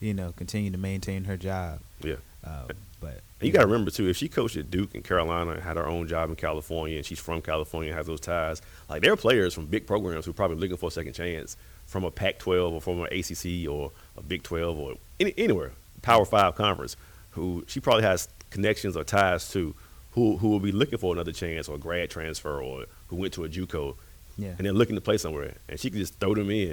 you 0.00 0.14
know, 0.14 0.32
continue 0.36 0.70
to 0.70 0.78
maintain 0.78 1.24
her 1.24 1.36
job. 1.36 1.80
Yeah. 2.02 2.16
Um, 2.44 2.68
but 3.00 3.20
And 3.40 3.46
you 3.46 3.52
got 3.52 3.62
to 3.62 3.66
remember 3.66 3.90
too, 3.90 4.08
if 4.08 4.16
she 4.16 4.28
coached 4.28 4.56
at 4.56 4.70
Duke 4.70 4.94
and 4.94 5.02
Carolina, 5.04 5.52
and 5.52 5.62
had 5.62 5.76
her 5.76 5.86
own 5.86 6.06
job 6.08 6.30
in 6.30 6.36
California, 6.36 6.96
and 6.96 7.04
she's 7.06 7.18
from 7.18 7.42
California, 7.42 7.90
and 7.90 7.96
has 7.98 8.06
those 8.06 8.20
ties. 8.20 8.62
Like 8.88 9.02
there 9.02 9.12
are 9.12 9.16
players 9.16 9.54
from 9.54 9.66
big 9.66 9.86
programs 9.86 10.24
who 10.24 10.30
are 10.30 10.34
probably 10.34 10.56
looking 10.56 10.76
for 10.76 10.86
a 10.88 10.90
second 10.92 11.12
chance 11.14 11.56
from 11.92 12.04
a 12.04 12.10
Pac-12 12.10 12.72
or 12.72 12.80
from 12.80 13.00
an 13.02 13.08
ACC 13.12 13.68
or 13.70 13.92
a 14.16 14.22
Big 14.22 14.42
12 14.42 14.78
or 14.78 14.94
any, 15.20 15.34
anywhere 15.36 15.72
Power 16.00 16.24
Five 16.24 16.54
conference, 16.56 16.96
who 17.32 17.64
she 17.68 17.78
probably 17.80 18.02
has 18.02 18.28
connections 18.50 18.96
or 18.96 19.04
ties 19.04 19.50
to, 19.52 19.74
who 20.12 20.38
who 20.38 20.48
will 20.48 20.58
be 20.60 20.72
looking 20.72 20.98
for 20.98 21.12
another 21.14 21.32
chance 21.32 21.68
or 21.68 21.78
grad 21.78 22.10
transfer 22.10 22.60
or 22.62 22.86
who 23.08 23.16
went 23.16 23.32
to 23.34 23.44
a 23.44 23.48
JUCO, 23.48 23.94
Yeah. 24.38 24.54
and 24.56 24.58
they're 24.66 24.72
looking 24.72 24.94
to 24.96 25.00
play 25.02 25.18
somewhere, 25.18 25.54
and 25.68 25.78
she 25.78 25.90
can 25.90 25.98
just 26.00 26.14
throw 26.18 26.34
them 26.34 26.50
in, 26.50 26.70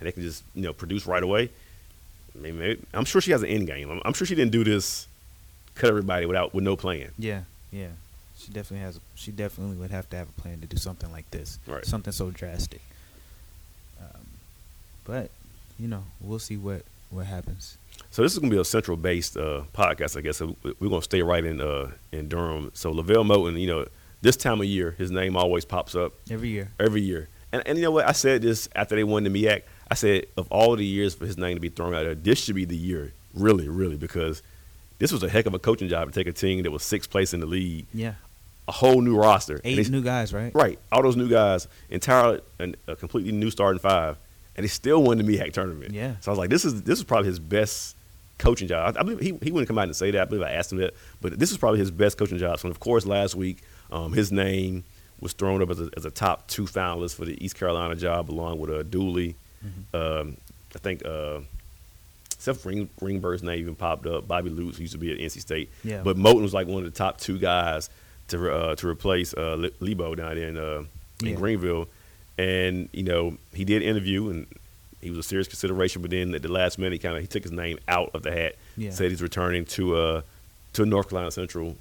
and 0.00 0.06
they 0.06 0.12
can 0.12 0.22
just 0.22 0.42
you 0.54 0.62
know 0.62 0.72
produce 0.72 1.06
right 1.06 1.22
away. 1.22 1.50
I 2.34 2.38
mean, 2.38 2.58
maybe, 2.58 2.82
I'm 2.94 3.04
sure 3.04 3.20
she 3.20 3.30
has 3.32 3.42
an 3.42 3.50
end 3.50 3.66
game. 3.66 3.90
I'm, 3.90 4.00
I'm 4.06 4.14
sure 4.14 4.26
she 4.26 4.34
didn't 4.34 4.52
do 4.52 4.64
this 4.64 5.06
cut 5.74 5.90
everybody 5.90 6.24
without 6.26 6.54
with 6.54 6.64
no 6.64 6.76
plan. 6.76 7.10
Yeah, 7.18 7.42
yeah. 7.70 7.88
She 8.38 8.50
definitely 8.52 8.84
has. 8.84 8.98
She 9.14 9.30
definitely 9.30 9.76
would 9.76 9.90
have 9.90 10.08
to 10.10 10.16
have 10.16 10.28
a 10.28 10.40
plan 10.40 10.60
to 10.60 10.66
do 10.66 10.76
something 10.78 11.12
like 11.12 11.30
this. 11.30 11.58
Right. 11.66 11.84
Something 11.84 12.12
so 12.12 12.30
drastic. 12.30 12.80
But 15.04 15.30
you 15.78 15.88
know, 15.88 16.04
we'll 16.20 16.38
see 16.38 16.56
what 16.56 16.82
what 17.10 17.26
happens. 17.26 17.76
So 18.10 18.22
this 18.22 18.32
is 18.32 18.38
gonna 18.38 18.50
be 18.50 18.58
a 18.60 18.64
central 18.64 18.96
based 18.96 19.36
uh, 19.36 19.62
podcast, 19.74 20.16
I 20.16 20.20
guess. 20.20 20.38
So 20.38 20.56
we- 20.62 20.74
we're 20.80 20.88
gonna 20.88 21.02
stay 21.02 21.22
right 21.22 21.44
in 21.44 21.60
uh, 21.60 21.90
in 22.12 22.28
Durham. 22.28 22.70
So 22.74 22.90
LeVelle 22.92 23.24
Moton, 23.24 23.60
you 23.60 23.66
know, 23.66 23.86
this 24.22 24.36
time 24.36 24.60
of 24.60 24.66
year, 24.66 24.92
his 24.98 25.10
name 25.10 25.36
always 25.36 25.64
pops 25.64 25.94
up 25.94 26.12
Every 26.30 26.48
year. 26.50 26.70
every 26.80 27.00
year. 27.02 27.28
And 27.52 27.62
and 27.66 27.76
you 27.78 27.84
know 27.84 27.90
what? 27.90 28.06
I 28.08 28.12
said 28.12 28.42
this 28.42 28.68
after 28.74 28.94
they 28.96 29.04
won 29.04 29.24
the 29.24 29.30
MEAC. 29.30 29.62
I 29.90 29.94
said 29.94 30.26
of 30.38 30.46
all 30.50 30.74
the 30.76 30.86
years 30.86 31.14
for 31.14 31.26
his 31.26 31.36
name 31.36 31.54
to 31.56 31.60
be 31.60 31.68
thrown 31.68 31.94
out 31.94 32.04
there, 32.04 32.14
this 32.14 32.38
should 32.42 32.54
be 32.54 32.64
the 32.64 32.76
year, 32.76 33.12
really, 33.34 33.68
really, 33.68 33.96
because 33.98 34.42
this 34.98 35.12
was 35.12 35.22
a 35.22 35.28
heck 35.28 35.44
of 35.44 35.52
a 35.52 35.58
coaching 35.58 35.88
job 35.88 36.08
to 36.10 36.14
take 36.14 36.26
a 36.28 36.32
team 36.32 36.62
that 36.62 36.70
was 36.70 36.82
sixth 36.82 37.10
place 37.10 37.34
in 37.34 37.40
the 37.40 37.46
league, 37.46 37.86
Yeah. 37.92 38.14
a 38.68 38.72
whole 38.72 39.02
new 39.02 39.16
roster, 39.16 39.60
Eight 39.64 39.90
new 39.90 40.00
guys, 40.00 40.32
right? 40.32 40.54
Right, 40.54 40.78
all 40.90 41.02
those 41.02 41.16
new 41.16 41.28
guys, 41.28 41.68
entire 41.90 42.40
and 42.58 42.74
a 42.86 42.96
completely 42.96 43.32
new 43.32 43.50
starting 43.50 43.80
five, 43.80 44.16
and 44.56 44.64
he 44.64 44.68
still 44.68 45.02
won 45.02 45.18
the 45.18 45.24
MEAC 45.24 45.52
tournament. 45.52 45.92
Yeah. 45.94 46.14
So 46.20 46.30
I 46.30 46.32
was 46.32 46.38
like, 46.38 46.50
this 46.50 46.64
is 46.64 46.82
this 46.82 46.98
is 46.98 47.04
probably 47.04 47.28
his 47.28 47.38
best 47.38 47.96
coaching 48.38 48.68
job. 48.68 48.96
I, 48.96 49.00
I 49.00 49.02
believe 49.02 49.20
he 49.20 49.38
he 49.42 49.50
wouldn't 49.52 49.68
come 49.68 49.78
out 49.78 49.84
and 49.84 49.96
say 49.96 50.10
that. 50.10 50.20
I 50.22 50.24
believe 50.24 50.42
I 50.42 50.52
asked 50.52 50.72
him 50.72 50.78
that, 50.78 50.94
but 51.20 51.38
this 51.38 51.50
is 51.50 51.58
probably 51.58 51.78
his 51.78 51.90
best 51.90 52.18
coaching 52.18 52.38
job. 52.38 52.58
So 52.58 52.68
of 52.68 52.80
course, 52.80 53.06
last 53.06 53.34
week, 53.34 53.58
um, 53.90 54.12
his 54.12 54.30
name 54.32 54.84
was 55.20 55.32
thrown 55.32 55.62
up 55.62 55.70
as 55.70 55.80
a, 55.80 55.88
as 55.96 56.04
a 56.04 56.10
top 56.10 56.48
two 56.48 56.64
finalist 56.64 57.14
for 57.14 57.24
the 57.24 57.42
East 57.44 57.54
Carolina 57.56 57.94
job, 57.94 58.30
along 58.30 58.58
with 58.58 58.70
uh, 58.70 58.82
Dooley. 58.82 59.36
Um, 59.94 60.36
I 60.74 60.78
think. 60.78 61.04
Uh, 61.04 61.40
Seth 62.38 62.64
Green, 62.64 62.88
Greenberg's 62.98 63.44
name 63.44 63.60
even 63.60 63.76
popped 63.76 64.04
up. 64.04 64.26
Bobby 64.26 64.50
Lutz 64.50 64.76
used 64.80 64.94
to 64.94 64.98
be 64.98 65.12
at 65.12 65.18
NC 65.18 65.40
State. 65.40 65.70
Yeah. 65.84 66.02
But 66.02 66.16
Moton 66.16 66.42
was 66.42 66.52
like 66.52 66.66
one 66.66 66.78
of 66.84 66.92
the 66.92 66.98
top 66.98 67.18
two 67.18 67.38
guys 67.38 67.88
to 68.28 68.52
uh, 68.52 68.74
to 68.74 68.88
replace 68.88 69.32
uh, 69.32 69.54
Le- 69.56 69.70
Lebo 69.78 70.16
down 70.16 70.36
in, 70.36 70.58
uh, 70.58 70.82
in 71.20 71.28
Yeah. 71.28 71.34
Greenville. 71.36 71.86
And 72.38 72.88
you 72.92 73.02
know 73.02 73.36
he 73.54 73.64
did 73.64 73.82
interview 73.82 74.30
and 74.30 74.46
he 75.00 75.10
was 75.10 75.18
a 75.18 75.22
serious 75.22 75.48
consideration. 75.48 76.00
But 76.02 76.10
then 76.12 76.34
at 76.34 76.42
the 76.42 76.50
last 76.52 76.78
minute, 76.78 76.92
he 76.94 76.98
kind 76.98 77.16
of 77.16 77.20
he 77.22 77.26
took 77.26 77.42
his 77.42 77.52
name 77.52 77.78
out 77.88 78.10
of 78.14 78.22
the 78.22 78.32
hat. 78.32 78.54
Yeah. 78.76 78.90
Said 78.90 79.10
he's 79.10 79.22
returning 79.22 79.64
to 79.66 79.96
uh, 79.96 80.22
to 80.74 80.86
North 80.86 81.08
Carolina 81.10 81.30
Central, 81.30 81.76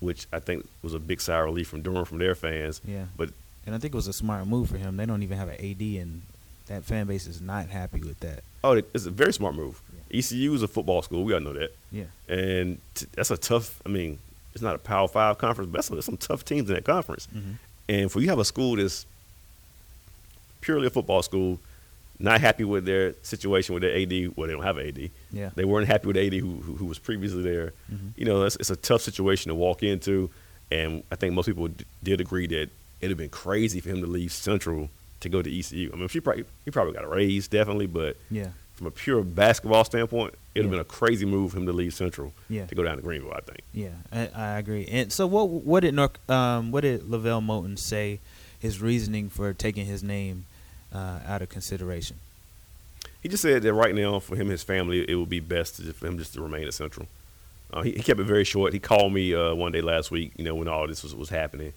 which 0.00 0.26
I 0.32 0.38
think 0.40 0.66
was 0.82 0.94
a 0.94 0.98
big 0.98 1.20
sour 1.20 1.44
relief 1.44 1.68
from 1.68 1.82
Durham 1.82 2.04
from 2.04 2.18
their 2.18 2.34
fans. 2.34 2.80
Yeah. 2.86 3.04
But 3.16 3.30
And 3.66 3.74
I 3.74 3.78
think 3.78 3.94
it 3.94 3.96
was 3.96 4.08
a 4.08 4.12
smart 4.12 4.46
move 4.46 4.68
for 4.70 4.78
him. 4.78 4.96
They 4.96 5.06
don't 5.06 5.22
even 5.22 5.36
have 5.38 5.48
an 5.48 5.56
AD, 5.56 5.80
and 6.02 6.22
that 6.68 6.84
fan 6.84 7.06
base 7.06 7.26
is 7.26 7.40
not 7.40 7.68
happy 7.68 8.00
with 8.00 8.18
that. 8.20 8.42
oh, 8.64 8.72
it's 8.72 9.06
a 9.06 9.10
very 9.10 9.32
smart 9.32 9.54
move. 9.54 9.80
ECU 10.12 10.54
is 10.54 10.62
a 10.62 10.68
football 10.68 11.02
school. 11.02 11.24
We 11.24 11.32
gotta 11.32 11.44
know 11.44 11.52
that. 11.52 11.74
Yeah. 11.92 12.04
and 12.28 12.78
t- 12.94 13.06
that's 13.12 13.30
a 13.30 13.36
tough. 13.36 13.80
I 13.84 13.88
mean, 13.88 14.18
it's 14.54 14.62
not 14.62 14.74
a 14.76 14.78
Power 14.78 15.08
Five 15.08 15.36
conference, 15.38 15.68
but 15.70 15.78
that's 15.78 15.88
there's 15.88 16.04
some 16.04 16.16
tough 16.16 16.44
teams 16.44 16.68
in 16.70 16.74
that 16.76 16.84
conference. 16.84 17.28
Mhm. 17.36 17.54
And 17.88 18.10
for 18.12 18.20
you 18.20 18.28
have 18.30 18.38
a 18.38 18.44
school 18.44 18.76
that's 18.76 19.04
purely 20.66 20.86
a 20.88 20.90
football 20.90 21.22
school, 21.22 21.58
not 22.18 22.40
happy 22.40 22.64
with 22.64 22.84
their 22.84 23.14
situation 23.22 23.72
with 23.74 23.82
their 23.82 23.94
AD. 23.96 24.36
Well, 24.36 24.46
they 24.48 24.52
don't 24.54 24.62
have 24.64 24.78
an 24.78 24.88
AD. 24.88 25.10
Yeah. 25.32 25.50
They 25.54 25.64
weren't 25.64 25.86
happy 25.86 26.06
with 26.08 26.16
AD 26.16 26.32
who 26.34 26.56
who, 26.64 26.72
who 26.76 26.84
was 26.86 26.98
previously 26.98 27.42
there. 27.42 27.72
Mhm. 27.92 28.12
You 28.16 28.24
know, 28.26 28.42
it's, 28.44 28.56
it's 28.56 28.70
a 28.70 28.76
tough 28.76 29.02
situation 29.02 29.48
to 29.50 29.54
walk 29.54 29.82
into, 29.82 30.30
and 30.70 31.02
I 31.12 31.16
think 31.16 31.32
most 31.34 31.46
people 31.46 31.68
d- 31.68 31.84
did 32.02 32.20
agree 32.20 32.46
that 32.48 32.68
it'd 33.00 33.10
have 33.10 33.18
been 33.18 33.28
crazy 33.44 33.80
for 33.80 33.90
him 33.90 34.00
to 34.00 34.06
leave 34.06 34.32
Central 34.32 34.90
to 35.20 35.28
go 35.28 35.40
to 35.42 35.50
ECU. 35.58 35.90
I 35.92 35.96
mean, 35.96 36.08
she 36.08 36.20
probably 36.20 36.44
he 36.64 36.70
probably 36.70 36.94
got 36.94 37.04
a 37.04 37.08
raise 37.08 37.48
definitely, 37.48 37.86
but 37.86 38.16
Yeah. 38.30 38.48
from 38.74 38.86
a 38.86 38.90
pure 38.90 39.22
basketball 39.22 39.84
standpoint, 39.84 40.34
it'd 40.54 40.64
have 40.64 40.70
been 40.70 40.80
a 40.80 40.84
crazy 41.00 41.26
move 41.26 41.52
for 41.52 41.58
him 41.58 41.66
to 41.66 41.72
leave 41.72 41.92
Central 41.94 42.32
Yeah. 42.48 42.66
to 42.66 42.74
go 42.74 42.82
down 42.82 42.96
to 42.96 43.02
Greenville. 43.02 43.32
I 43.34 43.40
think. 43.40 43.60
Yeah, 43.72 43.94
I, 44.12 44.20
I 44.34 44.58
agree. 44.58 44.86
And 44.90 45.12
so, 45.12 45.26
what 45.26 45.48
what 45.50 45.80
did 45.80 45.94
North, 45.94 46.16
um 46.30 46.70
what 46.72 46.80
did 46.82 47.08
LeVelle 47.10 47.42
Moton 47.42 47.78
say 47.78 48.20
his 48.58 48.80
reasoning 48.80 49.28
for 49.28 49.52
taking 49.52 49.84
his 49.84 50.02
name 50.02 50.46
uh, 50.92 51.20
out 51.26 51.42
of 51.42 51.48
consideration? 51.48 52.18
He 53.22 53.28
just 53.28 53.42
said 53.42 53.62
that 53.62 53.72
right 53.72 53.94
now, 53.94 54.20
for 54.20 54.36
him 54.36 54.42
and 54.42 54.52
his 54.52 54.62
family, 54.62 55.08
it 55.08 55.14
would 55.16 55.28
be 55.28 55.40
best 55.40 55.76
to, 55.76 55.92
for 55.92 56.06
him 56.06 56.18
just 56.18 56.34
to 56.34 56.40
remain 56.40 56.66
at 56.66 56.74
Central. 56.74 57.06
Uh, 57.72 57.82
he, 57.82 57.92
he 57.92 58.02
kept 58.02 58.20
it 58.20 58.24
very 58.24 58.44
short. 58.44 58.72
He 58.72 58.78
called 58.78 59.12
me 59.12 59.34
uh, 59.34 59.54
one 59.54 59.72
day 59.72 59.80
last 59.80 60.10
week, 60.10 60.32
you 60.36 60.44
know, 60.44 60.54
when 60.54 60.68
all 60.68 60.86
this 60.86 61.02
was, 61.02 61.14
was 61.14 61.28
happening. 61.28 61.72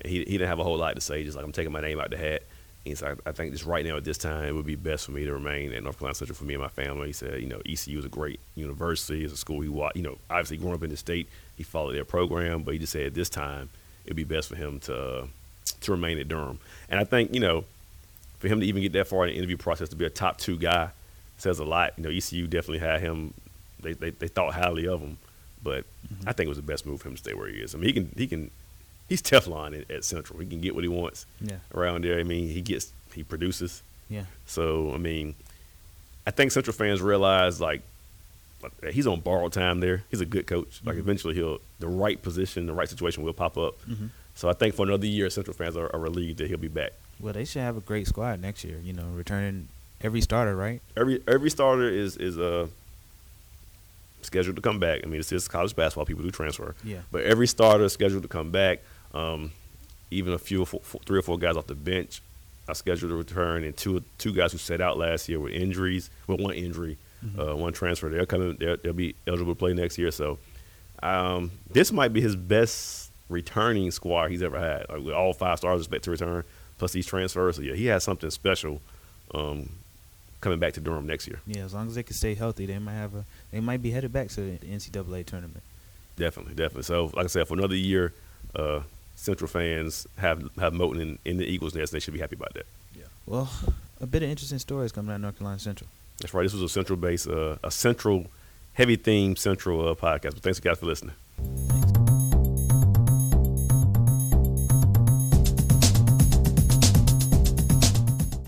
And 0.00 0.10
he, 0.10 0.18
he 0.20 0.38
didn't 0.38 0.48
have 0.48 0.58
a 0.58 0.64
whole 0.64 0.78
lot 0.78 0.94
to 0.94 1.00
say, 1.00 1.22
just 1.24 1.36
like, 1.36 1.44
I'm 1.44 1.52
taking 1.52 1.72
my 1.72 1.80
name 1.80 2.00
out 2.00 2.10
the 2.10 2.16
hat. 2.16 2.42
He 2.84 2.94
said, 2.94 3.18
I, 3.26 3.32
think 3.32 3.52
just 3.52 3.66
right 3.66 3.84
now 3.84 3.96
at 3.96 4.04
this 4.04 4.16
time, 4.16 4.44
it 4.44 4.52
would 4.52 4.64
be 4.64 4.76
best 4.76 5.06
for 5.06 5.12
me 5.12 5.24
to 5.24 5.32
remain 5.32 5.72
at 5.72 5.82
North 5.82 5.98
Carolina 5.98 6.14
Central 6.14 6.36
for 6.36 6.44
me 6.44 6.54
and 6.54 6.62
my 6.62 6.68
family. 6.68 7.08
He 7.08 7.12
said, 7.12 7.40
you 7.40 7.48
know, 7.48 7.60
ECU 7.66 7.98
is 7.98 8.04
a 8.04 8.08
great 8.08 8.38
university. 8.54 9.24
It's 9.24 9.32
a 9.32 9.36
school 9.36 9.60
he, 9.60 9.68
wa- 9.68 9.90
you 9.96 10.02
know, 10.02 10.18
obviously 10.30 10.58
growing 10.58 10.76
up 10.76 10.84
in 10.84 10.90
the 10.90 10.96
state, 10.96 11.28
he 11.56 11.64
followed 11.64 11.94
their 11.94 12.04
program, 12.04 12.62
but 12.62 12.74
he 12.74 12.78
just 12.78 12.92
said 12.92 13.06
at 13.06 13.14
this 13.14 13.28
time, 13.28 13.70
it'd 14.04 14.16
be 14.16 14.24
best 14.24 14.48
for 14.48 14.54
him 14.54 14.78
to, 14.80 14.96
uh, 14.96 15.26
to 15.80 15.90
remain 15.90 16.18
at 16.18 16.28
Durham. 16.28 16.60
And 16.88 17.00
I 17.00 17.04
think, 17.04 17.34
you 17.34 17.40
know, 17.40 17.64
for 18.38 18.48
him 18.48 18.60
to 18.60 18.66
even 18.66 18.82
get 18.82 18.92
that 18.92 19.06
far 19.06 19.24
in 19.26 19.32
the 19.32 19.38
interview 19.38 19.56
process 19.56 19.88
to 19.90 19.96
be 19.96 20.04
a 20.04 20.10
top 20.10 20.38
two 20.38 20.56
guy 20.58 20.90
says 21.38 21.58
a 21.58 21.64
lot. 21.64 21.92
You 21.96 22.04
know, 22.04 22.10
ECU 22.10 22.46
definitely 22.46 22.78
had 22.78 23.00
him. 23.00 23.34
They 23.80 23.92
they, 23.92 24.10
they 24.10 24.28
thought 24.28 24.54
highly 24.54 24.86
of 24.88 25.00
him, 25.00 25.18
but 25.62 25.84
I 26.26 26.32
think 26.32 26.46
it 26.46 26.48
was 26.48 26.58
the 26.58 26.62
best 26.62 26.86
move 26.86 27.00
for 27.02 27.08
him 27.08 27.14
to 27.14 27.20
stay 27.20 27.34
where 27.34 27.48
he 27.48 27.56
is. 27.58 27.74
I 27.74 27.78
mean, 27.78 27.86
he 27.88 27.92
can 27.92 28.12
he 28.16 28.26
can 28.26 28.50
he's 29.08 29.22
Teflon 29.22 29.80
at, 29.82 29.90
at 29.90 30.04
Central. 30.04 30.38
He 30.38 30.46
can 30.46 30.60
get 30.60 30.74
what 30.74 30.84
he 30.84 30.88
wants 30.88 31.26
Yeah, 31.40 31.56
around 31.74 32.04
there. 32.04 32.18
I 32.18 32.22
mean, 32.22 32.48
he 32.48 32.60
gets 32.62 32.92
he 33.14 33.22
produces. 33.22 33.82
yeah, 34.10 34.24
So 34.46 34.92
I 34.92 34.98
mean, 34.98 35.34
I 36.26 36.30
think 36.30 36.52
Central 36.52 36.74
fans 36.74 37.00
realize 37.02 37.60
like 37.60 37.82
he's 38.90 39.06
on 39.06 39.20
borrowed 39.20 39.52
time 39.52 39.80
there. 39.80 40.02
He's 40.10 40.20
a 40.20 40.26
good 40.26 40.46
coach. 40.46 40.80
Like 40.84 40.96
Mhm. 40.96 41.00
eventually 41.00 41.34
he'll 41.34 41.58
the 41.78 41.88
right 41.88 42.20
position, 42.20 42.66
the 42.66 42.72
right 42.72 42.88
situation 42.88 43.22
will 43.22 43.32
pop 43.32 43.56
up. 43.58 43.80
Mhm. 43.86 44.10
So 44.34 44.48
I 44.48 44.52
think 44.54 44.74
for 44.74 44.84
another 44.86 45.06
year, 45.06 45.30
Central 45.30 45.54
fans 45.56 45.76
are, 45.76 45.90
are 45.94 46.00
relieved 46.00 46.38
that 46.38 46.48
he'll 46.48 46.58
be 46.58 46.68
back. 46.68 46.92
Well, 47.20 47.32
they 47.32 47.44
should 47.44 47.62
have 47.62 47.76
a 47.76 47.80
great 47.80 48.06
squad 48.06 48.40
next 48.40 48.64
year. 48.64 48.78
You 48.82 48.92
know, 48.92 49.04
returning 49.14 49.68
every 50.00 50.20
starter, 50.20 50.56
right? 50.56 50.80
every 50.96 51.22
every 51.26 51.50
starter 51.50 51.88
is 51.88 52.16
is 52.16 52.38
uh 52.38 52.66
scheduled 54.22 54.56
to 54.56 54.62
come 54.62 54.78
back. 54.78 55.00
I 55.04 55.06
mean, 55.06 55.20
it's 55.20 55.30
just 55.30 55.50
college 55.50 55.74
basketball; 55.74 56.04
people 56.04 56.22
do 56.24 56.30
transfer. 56.30 56.74
Yeah. 56.84 57.00
But 57.10 57.22
every 57.22 57.46
starter 57.46 57.84
is 57.84 57.92
scheduled 57.92 58.22
to 58.22 58.28
come 58.28 58.50
back. 58.50 58.80
Um, 59.14 59.52
even 60.10 60.32
a 60.32 60.38
few, 60.38 60.64
four, 60.64 60.80
four, 60.82 61.00
three 61.06 61.18
or 61.18 61.22
four 61.22 61.38
guys 61.38 61.56
off 61.56 61.66
the 61.66 61.74
bench 61.74 62.20
are 62.68 62.74
scheduled 62.74 63.10
to 63.10 63.16
return, 63.16 63.64
and 63.64 63.76
two 63.76 64.02
two 64.18 64.32
guys 64.32 64.52
who 64.52 64.58
set 64.58 64.80
out 64.80 64.98
last 64.98 65.28
year 65.28 65.40
with 65.40 65.52
injuries. 65.52 66.10
Well, 66.26 66.38
one 66.38 66.54
injury, 66.54 66.98
uh, 67.38 67.56
one 67.56 67.72
transfer. 67.72 68.08
They're 68.08 68.26
coming. 68.26 68.56
They're, 68.58 68.76
they'll 68.76 68.92
be 68.92 69.14
eligible 69.26 69.54
to 69.54 69.58
play 69.58 69.72
next 69.72 69.96
year. 69.98 70.10
So, 70.10 70.38
um, 71.02 71.50
this 71.70 71.92
might 71.92 72.12
be 72.12 72.20
his 72.20 72.36
best 72.36 73.10
returning 73.28 73.90
squad 73.90 74.30
he's 74.30 74.42
ever 74.42 74.58
had. 74.58 74.88
Like 74.88 75.04
with 75.04 75.14
all 75.14 75.32
five 75.32 75.58
stars 75.58 75.80
expect 75.80 76.04
to 76.04 76.10
return, 76.12 76.44
plus 76.78 76.92
these 76.92 77.06
transfers. 77.06 77.56
So 77.56 77.62
yeah, 77.62 77.74
he 77.74 77.86
has 77.86 78.04
something 78.04 78.30
special. 78.30 78.80
Um, 79.34 79.70
coming 80.40 80.58
back 80.58 80.74
to 80.74 80.80
Durham 80.80 81.06
next 81.06 81.26
year. 81.26 81.40
Yeah, 81.46 81.64
as 81.64 81.74
long 81.74 81.88
as 81.88 81.94
they 81.94 82.02
can 82.02 82.14
stay 82.14 82.34
healthy, 82.34 82.66
they 82.66 82.78
might 82.78 82.94
have 82.94 83.14
a. 83.14 83.24
They 83.50 83.60
might 83.60 83.82
be 83.82 83.90
headed 83.90 84.12
back 84.12 84.28
to 84.30 84.40
the 84.40 84.58
NCAA 84.58 85.26
tournament. 85.26 85.62
Definitely, 86.16 86.54
definitely. 86.54 86.84
So, 86.84 87.10
like 87.14 87.24
I 87.24 87.28
said, 87.28 87.48
for 87.48 87.54
another 87.54 87.74
year, 87.76 88.12
uh, 88.54 88.80
Central 89.16 89.48
fans 89.48 90.06
have 90.16 90.42
have 90.58 90.72
Moton 90.72 91.00
in, 91.00 91.18
in 91.24 91.36
the 91.38 91.44
Eagles' 91.44 91.74
nest. 91.74 91.92
They 91.92 92.00
should 92.00 92.14
be 92.14 92.20
happy 92.20 92.36
about 92.36 92.54
that. 92.54 92.66
Yeah. 92.96 93.04
Well, 93.26 93.50
a 94.00 94.06
bit 94.06 94.22
of 94.22 94.30
interesting 94.30 94.58
stories 94.58 94.92
coming 94.92 95.10
out 95.10 95.16
of 95.16 95.20
North 95.22 95.38
Carolina 95.38 95.58
Central. 95.58 95.88
That's 96.20 96.32
right. 96.32 96.42
This 96.42 96.52
was 96.52 96.62
a 96.62 96.68
Central 96.68 96.96
base, 96.96 97.26
uh, 97.26 97.58
a 97.62 97.70
Central 97.70 98.26
heavy 98.74 98.96
theme 98.96 99.36
Central 99.36 99.88
uh, 99.88 99.94
podcast. 99.94 100.34
But 100.34 100.42
thanks, 100.42 100.60
guys, 100.60 100.78
for 100.78 100.86
listening. 100.86 101.14